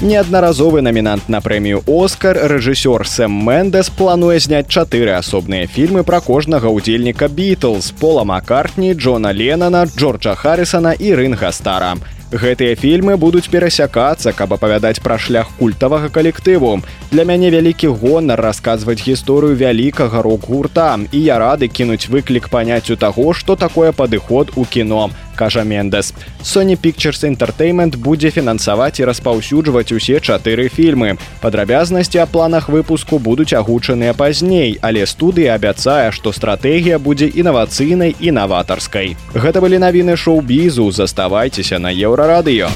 Неаднаразовы 0.00 0.80
намінант 0.80 1.28
на 1.28 1.40
прэмію 1.42 1.82
Оскар 1.86 2.38
рэжысёр 2.46 3.02
Сэм 3.02 3.32
Мендес 3.34 3.90
плануе 3.90 4.38
зняць 4.38 4.70
чатыры 4.70 5.10
асобныя 5.18 5.66
фільмы 5.66 6.04
пра 6.06 6.20
кожнага 6.22 6.70
ўдзельніка 6.70 7.26
Бітлз, 7.26 7.90
Пола 7.98 8.22
Маккартні, 8.22 8.94
Джона 8.94 9.34
Ленана, 9.34 9.90
Джорджа 9.90 10.38
Харрысона 10.38 10.94
і 10.94 11.18
Рынга 11.18 11.50
Стара. 11.50 11.98
Гэтыя 12.28 12.76
фільмы 12.76 13.16
будуць 13.16 13.48
перасякацца, 13.48 14.34
каб 14.36 14.52
апавядаць 14.52 15.00
пра 15.00 15.16
шлях 15.16 15.48
культавага 15.56 16.10
калектыву. 16.12 16.82
Для 17.10 17.24
мяне 17.24 17.48
вялікі 17.48 17.88
гонар 17.88 18.40
расказваць 18.44 19.00
гісторыю 19.00 19.56
вялікага 19.56 20.20
рок-гурта 20.20 21.00
і 21.08 21.22
я 21.24 21.38
рады 21.40 21.72
кінуць 21.72 22.12
выклік 22.12 22.50
паняццю 22.52 23.00
таго, 23.00 23.32
што 23.32 23.56
такое 23.56 23.92
падыход 23.92 24.52
у 24.56 24.64
кіно 24.68 25.08
кажа 25.38 25.62
Мендес. 25.62 26.10
Sony 26.42 26.74
Pictures 26.74 27.22
Entertainment 27.22 27.96
будзе 27.96 28.34
фінансаваць 28.34 28.98
і 28.98 29.06
распаўсюджваць 29.06 29.94
усе 29.94 30.18
чатыры 30.18 30.66
фільмы. 30.66 31.14
Падрабязнасці 31.40 32.18
аб 32.26 32.34
планах 32.34 32.68
выпуску 32.68 33.22
будуць 33.22 33.54
агучаныя 33.54 34.12
пазней, 34.18 34.78
але 34.82 35.06
студыя 35.06 35.54
абяцае, 35.54 36.10
што 36.10 36.34
стратэгія 36.34 36.98
будзе 36.98 37.30
інавацыйнай 37.30 38.16
і 38.18 38.34
наватарскай. 38.34 39.14
Гэта 39.34 39.62
былі 39.62 39.78
навіны 39.78 40.18
шоу-бізу, 40.18 40.90
заставайцеся 40.90 41.78
на 41.78 41.94
еўрарадыё. 41.94 42.66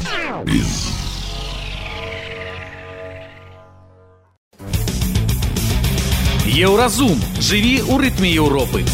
Еўразум 6.52 7.16
жыві 7.40 7.80
ў 7.80 7.96
рытме 7.96 8.28
Еўропы. 8.28 8.84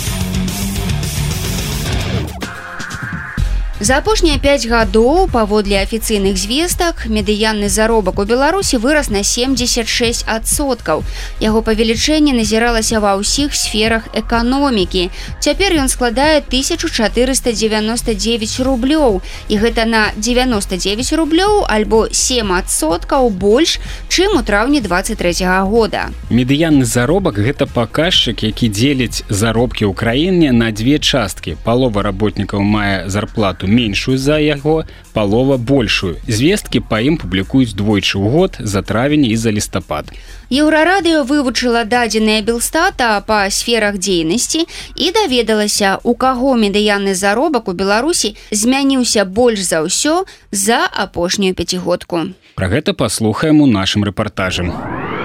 За 3.80 4.02
апошнія 4.02 4.42
5 4.42 4.66
гадоў 4.66 5.30
паводле 5.30 5.78
афіцыйных 5.78 6.34
звестак 6.34 7.06
медыянны 7.06 7.70
заробак 7.70 8.18
у 8.18 8.26
беларусі 8.26 8.82
вырас 8.82 9.06
на 9.06 9.22
76соткаў 9.22 11.06
яго 11.38 11.62
павелічэнне 11.62 12.34
назіралася 12.34 12.98
ва 12.98 13.14
ўсіх 13.22 13.54
сферах 13.54 14.10
эканомікі 14.18 15.14
цяпер 15.38 15.78
ён 15.78 15.86
складае 15.86 16.42
1499 16.42 18.58
рублёў 18.66 19.22
і 19.46 19.54
гэта 19.62 19.86
на 19.86 20.10
99 20.18 21.14
рублёў 21.14 21.70
альбо 21.70 22.10
7соткаў 22.10 23.30
больш 23.30 23.78
чым 24.10 24.34
у 24.38 24.42
траўні 24.42 24.82
23 24.82 25.46
-го 25.46 25.70
года. 25.70 26.10
Медыянны 26.34 26.82
заробак 26.82 27.38
гэта 27.38 27.70
паказчык 27.70 28.42
які 28.42 28.74
дзеліць 28.74 29.22
заробкі 29.30 29.86
ў 29.86 29.94
краіне 29.94 30.50
на 30.50 30.74
две 30.74 30.98
часткі. 30.98 31.54
Палова 31.62 32.02
работнікаў 32.02 32.58
мае 32.58 33.06
зарплату 33.06 33.67
меншую 33.68 34.18
за 34.18 34.38
яго 34.40 34.84
палова 35.12 35.56
большую. 35.56 36.16
Звесткі 36.26 36.80
па 36.80 37.00
ім 37.04 37.20
публікуюць 37.20 37.76
двойчы 37.76 38.16
ў 38.16 38.26
год 38.32 38.56
за 38.58 38.82
травень 38.82 39.28
і 39.28 39.36
за 39.36 39.52
лістапад. 39.52 40.10
Еўрарадыё 40.48 41.28
вывучыла 41.28 41.84
дадзеныя 41.84 42.40
белстата 42.40 43.20
па 43.28 43.50
сферах 43.52 44.00
дзейнасці 44.00 44.64
і 44.96 45.06
даведалася 45.12 46.00
у 46.02 46.16
каго 46.16 46.56
медыянны 46.56 47.12
заробак 47.12 47.68
у 47.68 47.76
беларусі 47.76 48.34
змяніўся 48.50 49.28
больш 49.28 49.60
за 49.68 49.84
ўсё 49.84 50.24
за 50.50 50.88
апошнюю 50.88 51.52
пяцігодку. 51.52 52.32
Про 52.56 52.66
гэта 52.72 52.96
паслухаем 52.96 53.60
у 53.60 53.66
нашым 53.68 54.08
рэпартажам 54.08 54.72
у 54.72 55.17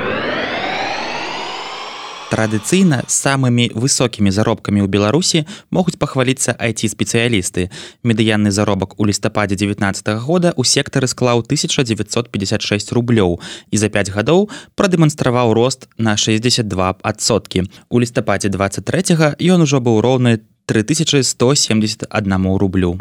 традыцыйна 2.34 3.06
самымі 3.06 3.69
высокімі 3.78 4.34
заробкамі 4.34 4.82
ў 4.82 4.89
беларусі 4.89 5.46
могуць 5.69 6.02
пахваліцца 6.02 6.58
айти-спецыялісты 6.58 7.69
медыянны 8.02 8.50
заробак 8.50 8.98
у 8.98 9.06
лістападзе 9.06 9.54
19 9.54 10.10
-го 10.10 10.17
года 10.17 10.50
у 10.58 10.65
сектары 10.65 11.06
склаў 11.06 11.46
1956 11.46 12.89
рублёў 12.98 13.38
і 13.69 13.78
за 13.78 13.93
5 13.93 14.10
гадоў 14.17 14.50
прадэманстраваў 14.74 15.54
рост 15.54 15.86
на 15.98 16.17
62соткі 16.17 17.69
у 17.93 18.00
лістападзе 18.02 18.50
23 18.50 19.38
ён 19.38 19.62
ужо 19.62 19.78
быў 19.78 20.02
роўны 20.02 20.41
3171 20.65 22.58
рублю 22.58 22.98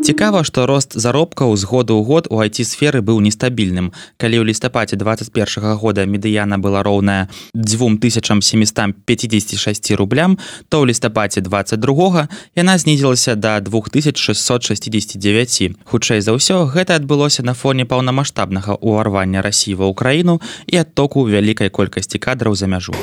Цікава, 0.00 0.44
што 0.44 0.66
рост 0.66 0.96
заробкаў 0.96 1.56
з 1.60 1.64
года 1.68 1.92
ў 1.92 2.00
год 2.08 2.24
у 2.32 2.40
айти-сферы 2.40 3.04
быў 3.04 3.20
нестабільным. 3.20 3.92
Калі 4.16 4.40
ў 4.40 4.48
лістапаце 4.48 4.96
21 4.96 5.76
года 5.76 6.08
медыяна 6.08 6.56
была 6.56 6.80
роўная 6.80 7.28
2756 7.52 9.92
рублям, 10.00 10.40
то 10.72 10.80
ў 10.80 10.88
лістапаце 10.88 11.44
22 11.44 12.32
яна 12.56 12.80
знізілася 12.80 13.36
да 13.36 13.60
2669. 13.60 15.84
Хутчэй 15.84 16.24
за 16.24 16.32
ўсё 16.32 16.64
гэта 16.64 16.96
адбылося 16.96 17.44
на 17.44 17.52
фоне 17.52 17.84
паўнамасштабнага 17.84 18.80
ўварвання 18.80 19.44
рассіва 19.44 19.84
ў 19.84 19.92
краіну 19.92 20.40
і 20.64 20.80
адтоку 20.80 21.28
вялікай 21.28 21.68
колькасці 21.68 22.16
кадраў 22.16 22.56
за 22.56 22.72
мяжу. 22.72 22.96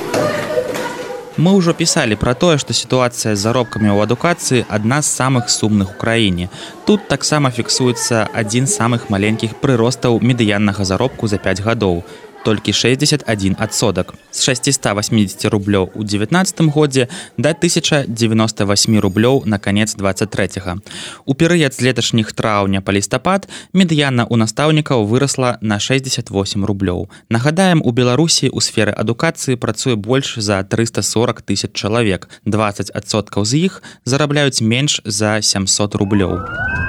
Мы 1.38 1.54
ўжо 1.54 1.74
пісалі 1.78 2.18
пра 2.18 2.34
тое, 2.34 2.58
што 2.58 2.74
сітуацыя 2.74 3.38
з 3.38 3.46
заробкамі 3.46 3.94
ў 3.94 4.10
адукацыі 4.10 4.66
адна 4.74 5.06
з 5.06 5.14
самых 5.22 5.54
сумных 5.54 5.94
у 5.94 5.98
краіне. 6.02 6.50
Тут 6.90 7.06
таксама 7.14 7.54
фіксуецца 7.54 8.26
адзін 8.34 8.66
з 8.66 8.74
самых 8.74 9.14
маленькіх 9.14 9.54
прыростаў 9.62 10.18
медыяннага 10.18 10.82
заробку 10.82 11.30
за 11.30 11.38
5 11.38 11.62
гадоў 11.62 12.02
толькі 12.48 12.72
61 12.72 13.60
адсотак 13.60 14.14
з 14.32 14.40
680 14.48 15.52
рублёў 15.52 15.92
у 16.00 16.04
19 16.04 16.72
годзе 16.72 17.12
да 17.36 17.52
1098 17.52 19.00
рублёў 19.00 19.44
на 19.46 19.60
канец 19.60 19.96
23 19.96 20.64
-го. 20.64 20.80
у 21.26 21.34
перыяд 21.34 21.74
з 21.76 21.82
леташніх 21.82 22.32
траўня 22.32 22.80
па 22.82 22.96
лістапад 22.96 23.50
медыяна 23.74 24.24
у 24.30 24.38
настаўнікаў 24.38 25.04
вырасла 25.12 25.58
на 25.62 25.80
68 25.80 26.66
рублёў 26.66 27.10
нагадаем 27.30 27.82
у 27.84 27.92
беларусі 27.92 28.48
у 28.50 28.62
сферы 28.62 28.96
адукацыі 28.96 29.56
працуе 29.56 29.96
больш 29.96 30.40
за 30.40 30.64
340 30.64 31.42
тысяч 31.42 31.72
чалавек 31.74 32.30
20соткаў 32.46 33.44
з 33.44 33.54
іх 33.68 33.84
зарабляюць 34.06 34.62
менш 34.62 35.02
за 35.04 35.42
700 35.42 35.96
рублёў 35.96 36.87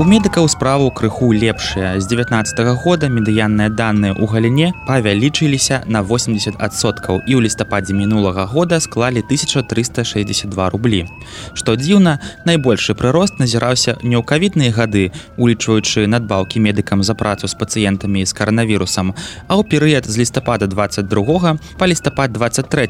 у 0.00 0.04
медыкаў 0.04 0.48
справу 0.48 0.90
крыху 0.90 1.28
лепшая. 1.32 2.00
З 2.00 2.06
19 2.06 2.58
-го 2.58 2.74
года 2.84 3.08
медыянныя 3.08 3.68
даныя 3.68 4.16
ў 4.16 4.24
галіне 4.32 4.72
павялічыліся 4.88 5.84
на 5.86 6.00
80соткаў 6.02 7.20
і 7.28 7.32
ў 7.36 7.40
лістападзе 7.44 7.92
мінулага 7.92 8.46
года 8.46 8.80
склалі 8.80 9.20
1362 9.20 10.70
рублі. 10.70 11.04
Што 11.52 11.76
дзіўна, 11.76 12.18
найбольшы 12.46 12.96
прырост 12.96 13.36
назіраўся 13.38 14.00
не 14.02 14.16
ў 14.16 14.24
кавітныя 14.24 14.72
гады, 14.72 15.12
улічваючы 15.36 16.06
надбаўкі 16.06 16.60
медыкам 16.60 17.02
за 17.02 17.14
працу 17.14 17.44
з 17.48 17.54
пацыентамі 17.54 18.24
з 18.24 18.32
каранавірусам, 18.32 19.12
а 19.48 19.60
ў 19.60 19.68
перыяд 19.68 20.08
з 20.08 20.16
лістапада 20.16 20.66
22 20.66 21.58
па 21.76 21.84
лістапад 21.86 22.32
23 22.32 22.88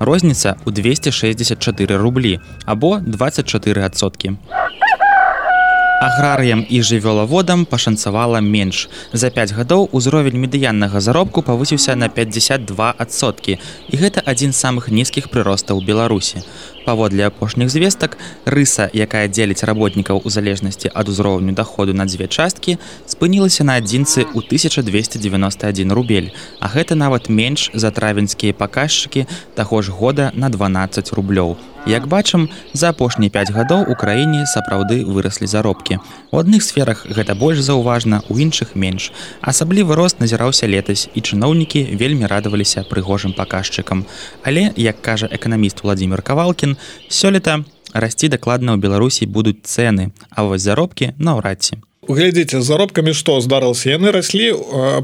розніца 0.00 0.56
ў 0.64 0.72
264 0.72 1.96
рублі 2.00 2.40
або 2.64 2.96
24соткі. 3.04 4.40
Аграрыям 5.96 6.60
і 6.68 6.82
жывёлаводам 6.84 7.64
пашанцавала 7.64 8.40
менш. 8.44 8.88
За 9.12 9.30
5 9.30 9.52
гадоў 9.56 9.88
узровень 9.96 10.36
медыяннага 10.36 11.00
заробку 11.00 11.40
павысіўся 11.40 11.96
на 11.96 12.12
52соткі. 12.12 13.56
І 13.88 13.94
гэта 13.96 14.20
адзін 14.20 14.52
з 14.52 14.60
самых 14.60 14.92
нізкіх 14.92 15.32
прыростаў 15.32 15.80
Беларусі. 15.80 16.44
Паводле 16.86 17.26
апошніх 17.26 17.66
звестак, 17.66 18.14
рыса, 18.46 18.86
якая 18.94 19.26
дзеліць 19.26 19.66
работнікаў 19.66 20.22
у 20.22 20.30
залежнасці 20.30 20.94
ад 20.94 21.10
узроўню 21.10 21.50
даходу 21.50 21.90
на 21.98 22.06
дзве 22.06 22.30
часткі, 22.30 22.78
спынілася 23.10 23.66
на 23.66 23.74
адзінцы 23.82 24.22
ў 24.22 24.38
1291 24.46 25.90
рубель. 25.90 26.30
А 26.62 26.70
гэта 26.70 26.94
нават 26.94 27.26
менш 27.26 27.74
за 27.74 27.90
травеньскія 27.90 28.54
паказчыкі 28.54 29.26
таго 29.58 29.82
ж 29.82 29.90
года 29.90 30.30
на 30.38 30.46
12 30.46 31.10
рублёў. 31.10 31.58
Як 31.86 32.06
бачым, 32.10 32.48
за 32.74 32.90
апошнія 32.90 33.30
5 33.30 33.50
гадоў 33.54 33.86
у 33.86 33.94
краіне 33.94 34.42
сапраўды 34.50 35.06
выраслі 35.06 35.46
заробкі. 35.46 35.98
У 36.34 36.38
адных 36.38 36.66
сферах 36.66 37.06
гэта 37.06 37.38
больш 37.38 37.62
заўважна, 37.62 38.22
у 38.28 38.34
іншых 38.34 38.74
менш. 38.74 39.12
Асаблівы 39.40 39.94
рост 39.94 40.18
назіраўся 40.18 40.66
летась 40.66 41.06
і 41.14 41.22
чыноўнікі 41.22 41.94
вельмі 41.94 42.26
радаваліся 42.26 42.82
прыгожым 42.90 43.38
паказчыкам. 43.38 44.02
Але, 44.42 44.74
як 44.74 44.98
кажа 45.00 45.30
эканаміст 45.30 45.86
Владзімир 45.86 46.22
Кавалкін, 46.22 46.75
сёлета 47.08 47.64
расці 47.92 48.28
дакладна 48.28 48.74
ў 48.74 48.78
Беларусі 48.80 49.26
будуць 49.26 49.64
цэны, 49.64 50.12
а 50.30 50.44
вось 50.44 50.62
заробкі 50.62 51.12
наўрад 51.18 51.62
ці 51.62 51.80
глядзіце 52.08 52.62
заробкамі 52.62 53.12
што 53.16 53.40
здарылася 53.40 53.96
яны 53.96 54.14
раслі 54.14 54.52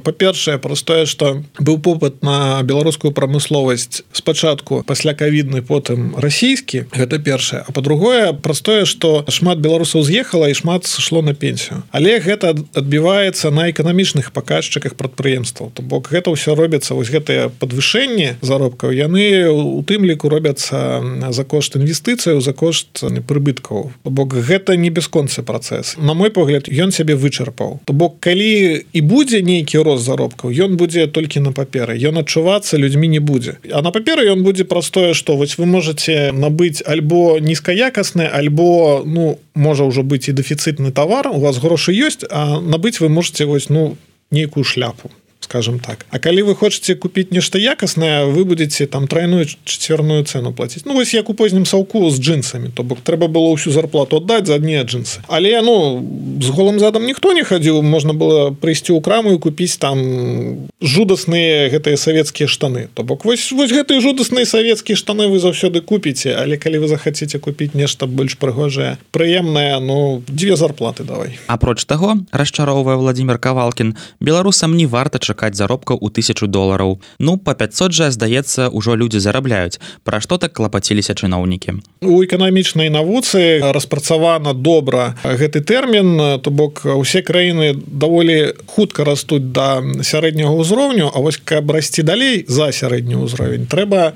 па-першае 0.05 0.59
простое 0.63 1.05
что 1.07 1.43
быў 1.59 1.83
попыт 1.83 2.23
на 2.23 2.63
беларускую 2.63 3.13
прамысловасць 3.13 4.03
спачатку 4.13 4.83
пасля 4.87 5.15
кавідны 5.15 5.63
потым 5.63 6.15
расійскі 6.17 6.87
гэта 6.93 7.19
першае. 7.19 7.65
А 7.67 7.73
по-другое 7.73 8.33
простое 8.33 8.85
что 8.85 9.25
шмат 9.29 9.59
беларусаў 9.59 10.03
з'ехала 10.03 10.47
і 10.47 10.55
шмат 10.55 10.87
сышло 10.87 11.23
на 11.23 11.35
пенсію. 11.35 11.83
Але 11.91 12.19
гэта 12.21 12.55
адбіваецца 12.75 13.51
на 13.51 13.71
эканамічных 13.71 14.33
паказчыках 14.33 14.95
прадпрыемстваў. 14.95 15.73
То 15.75 15.83
бок 15.83 16.11
гэта 16.13 16.31
ўсё 16.31 16.55
робіцца 16.55 16.95
вось 16.95 17.11
гэтыя 17.11 17.51
подвышэнні 17.51 18.39
заробкаў 18.43 18.95
яны 18.95 19.51
у 19.51 19.83
тым 19.83 20.05
ліку 20.05 20.29
робяцца 20.29 21.03
за 21.31 21.45
кошт 21.45 21.77
інвестыцыяў 21.77 22.41
за 22.41 22.53
кошт 22.53 23.03
прыбыткаў. 23.27 23.93
Бок 24.05 24.35
гэта 24.35 24.77
не 24.77 24.91
бясконцы 24.91 25.43
працэс. 25.43 25.97
На 25.99 26.15
мой 26.15 26.31
погляд 26.31 26.69
ён 26.69 26.92
сябе 26.93 27.17
вычарпаў. 27.17 27.81
То 27.85 27.93
бок 27.93 28.21
калі 28.21 28.85
і 28.93 29.01
будзе 29.01 29.43
нейкі 29.43 29.83
рост 29.83 30.05
заробкаў 30.05 30.53
ён 30.53 30.77
будзе 30.77 31.07
толькі 31.07 31.41
на 31.41 31.53
паперы. 31.53 31.97
Ён 31.97 32.21
адчувацца 32.21 32.77
людзьмі 32.77 33.09
не 33.09 33.21
будзе. 33.21 33.59
А 33.73 33.83
на 33.83 33.91
паперы 33.91 34.29
ён 34.29 34.45
будзе 34.45 34.65
простое 34.65 35.15
что 35.15 35.37
вось 35.37 35.59
вы 35.59 35.67
можете 35.67 36.33
набыць 36.33 36.83
альбо 36.85 37.41
нізкаякасны 37.41 38.29
альбо 38.29 39.03
ну 39.07 39.39
можа 39.55 39.85
ўжо 39.85 40.03
быць 40.03 40.29
і 40.29 40.37
дэфіцытны 40.37 40.93
товар 40.93 41.29
у 41.29 41.41
вас 41.41 41.59
грошы 41.59 41.93
ёсць 41.93 42.25
а 42.31 42.61
набыць 42.61 43.01
вы 43.01 43.09
можете 43.09 43.45
вось 43.45 43.69
ну 43.69 43.97
нейкую 44.31 44.65
шляпу 44.65 45.11
скажем 45.53 45.79
так. 45.79 46.07
А 46.11 46.19
калі 46.19 46.43
вы 46.49 46.55
хочетце 46.55 46.95
купіць 46.97 47.29
нешта 47.29 47.61
якаснае 47.61 48.25
вы 48.25 48.45
будете 48.49 48.87
там 48.87 49.05
тройную 49.07 49.45
чацвярную 49.65 50.25
цену 50.25 50.53
платіць 50.53 50.85
Ну 50.87 50.95
вось 50.95 51.13
як 51.15 51.29
у 51.29 51.35
познім 51.35 51.67
саўку 51.67 52.09
з 52.11 52.17
джинсами 52.21 52.71
то 52.75 52.83
бок 52.83 53.05
трэба 53.05 53.29
было 53.29 53.53
ўсю 53.53 53.69
зарплату 53.69 54.17
аддаць 54.17 54.49
за 54.49 54.57
адне 54.57 54.81
джинсы. 54.81 55.21
Але 55.29 55.61
ну 55.61 56.01
з 56.41 56.49
голым 56.49 56.81
задам 56.81 57.05
ніхто 57.05 57.37
не 57.37 57.45
хадзіў 57.45 57.83
можна 57.83 58.17
было 58.17 58.49
прыйсці 58.49 58.97
ў 58.97 59.05
краму 59.05 59.37
і 59.37 59.39
купіць 59.45 59.77
там 59.77 60.73
жудасныя 60.81 61.69
гэтыя 61.69 62.01
савецкія 62.01 62.49
штаны. 62.49 62.89
То 62.95 63.05
бок 63.05 63.29
вось 63.29 63.53
вось 63.53 63.77
гэтыя 63.77 64.01
жудасныя 64.01 64.49
савецкія 64.49 64.97
штаны 64.97 65.29
вы 65.29 65.37
заўсёды 65.37 65.85
купіце 65.85 66.33
але 66.33 66.57
калі 66.57 66.81
вы 66.81 66.89
захацеце 66.89 67.37
купіць 67.37 67.77
нешта 67.77 68.09
больш 68.09 68.41
прыгожае 68.41 68.97
прыемнае 69.13 69.77
ну 69.85 70.25
дзве 70.33 70.57
зарплаты 70.57 71.05
давай. 71.05 71.37
Апроч 71.47 71.85
таго 71.85 72.17
расчароўвае 72.33 72.97
владимир 72.97 73.37
кавалкін 73.37 74.01
беларусам 74.17 74.81
не 74.81 74.89
варта 74.89 75.21
чакаць 75.21 75.42
чакаць 75.43 75.59
заробкаў 75.59 75.99
у 76.01 76.09
тысячу 76.09 76.47
долараў 76.47 77.01
ну 77.19 77.37
по 77.37 77.55
500 77.55 77.93
жа 77.93 78.11
здаецца 78.11 78.71
ўжо 78.71 78.95
людзі 78.95 79.19
зарабляюць 79.19 79.83
пра 80.07 80.21
што 80.23 80.39
так 80.39 80.55
клапаціліся 80.55 81.15
чыноўнікі 81.19 81.83
у 82.07 82.23
эканамічнай 82.23 82.91
навуцы 82.95 83.59
распрацавана 83.75 84.55
добра 84.55 85.19
гэты 85.25 85.61
тэрмін 85.67 86.39
то 86.43 86.51
бок 86.51 86.87
усе 86.87 87.23
краіны 87.27 87.75
даволі 87.75 88.55
хутка 88.67 89.05
растуць 89.05 89.51
да 89.51 89.83
сярэдняга 89.83 90.55
ўзроўню 90.55 91.11
А 91.13 91.19
вось 91.19 91.43
каб 91.43 91.71
расці 91.71 92.03
далей 92.07 92.45
за 92.47 92.71
сярэдні 92.71 93.19
ўзровень 93.19 93.67
трэба 93.67 94.15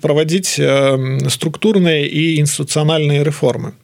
праводзіць 0.00 0.56
структурныя 1.28 2.08
і 2.08 2.40
інстытуцыянальныя 2.40 3.28
рэформы 3.28 3.76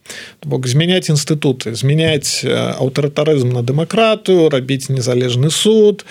бок 0.43 0.67
змяняць 0.67 1.09
інстытуты 1.09 1.75
змяняць 1.75 2.43
аўтарытарызм 2.45 3.53
на 3.53 3.61
дэмакратыю 3.61 4.49
рабіць 4.49 4.89
незалежны 4.89 5.51
суд 5.51 6.05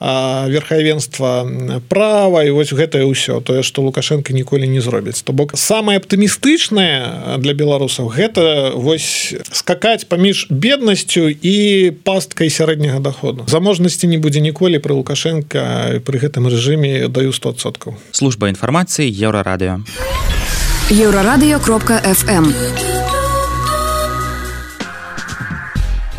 а 0.00 0.46
верхавенства 0.48 1.46
права 1.88 2.44
і 2.44 2.50
вось 2.50 2.72
гэтае 2.72 3.04
ўсё 3.08 3.40
тое 3.40 3.62
што 3.62 3.82
лукашенко 3.82 4.32
ніколі 4.32 4.68
не 4.68 4.80
зробіць. 4.80 5.22
То 5.22 5.32
бок 5.32 5.58
самае 5.58 5.98
аптымістычнае 5.98 7.38
для 7.38 7.54
беларусаў 7.54 8.08
гэта 8.08 8.72
вось 8.74 9.34
скакаць 9.52 10.04
паміж 10.08 10.46
беднасцю 10.50 11.28
і 11.28 11.92
пасткай 12.04 12.50
сярэдняга 12.50 13.00
доходу 13.00 13.44
заможнасці 13.48 14.06
не 14.06 14.18
будзе 14.18 14.40
ніколі 14.40 14.78
пры 14.78 14.94
лукашенко 14.94 16.00
пры 16.06 16.16
гэтым 16.22 16.48
рэжыме 16.48 17.08
даю 17.08 17.32
100соткаў 17.32 17.96
служба 18.12 18.48
інфармацыі 18.52 19.08
еўрарадыо 19.08 19.80
еўрарадыё 20.90 21.58
кропка 21.60 22.00
фм 22.02 23.01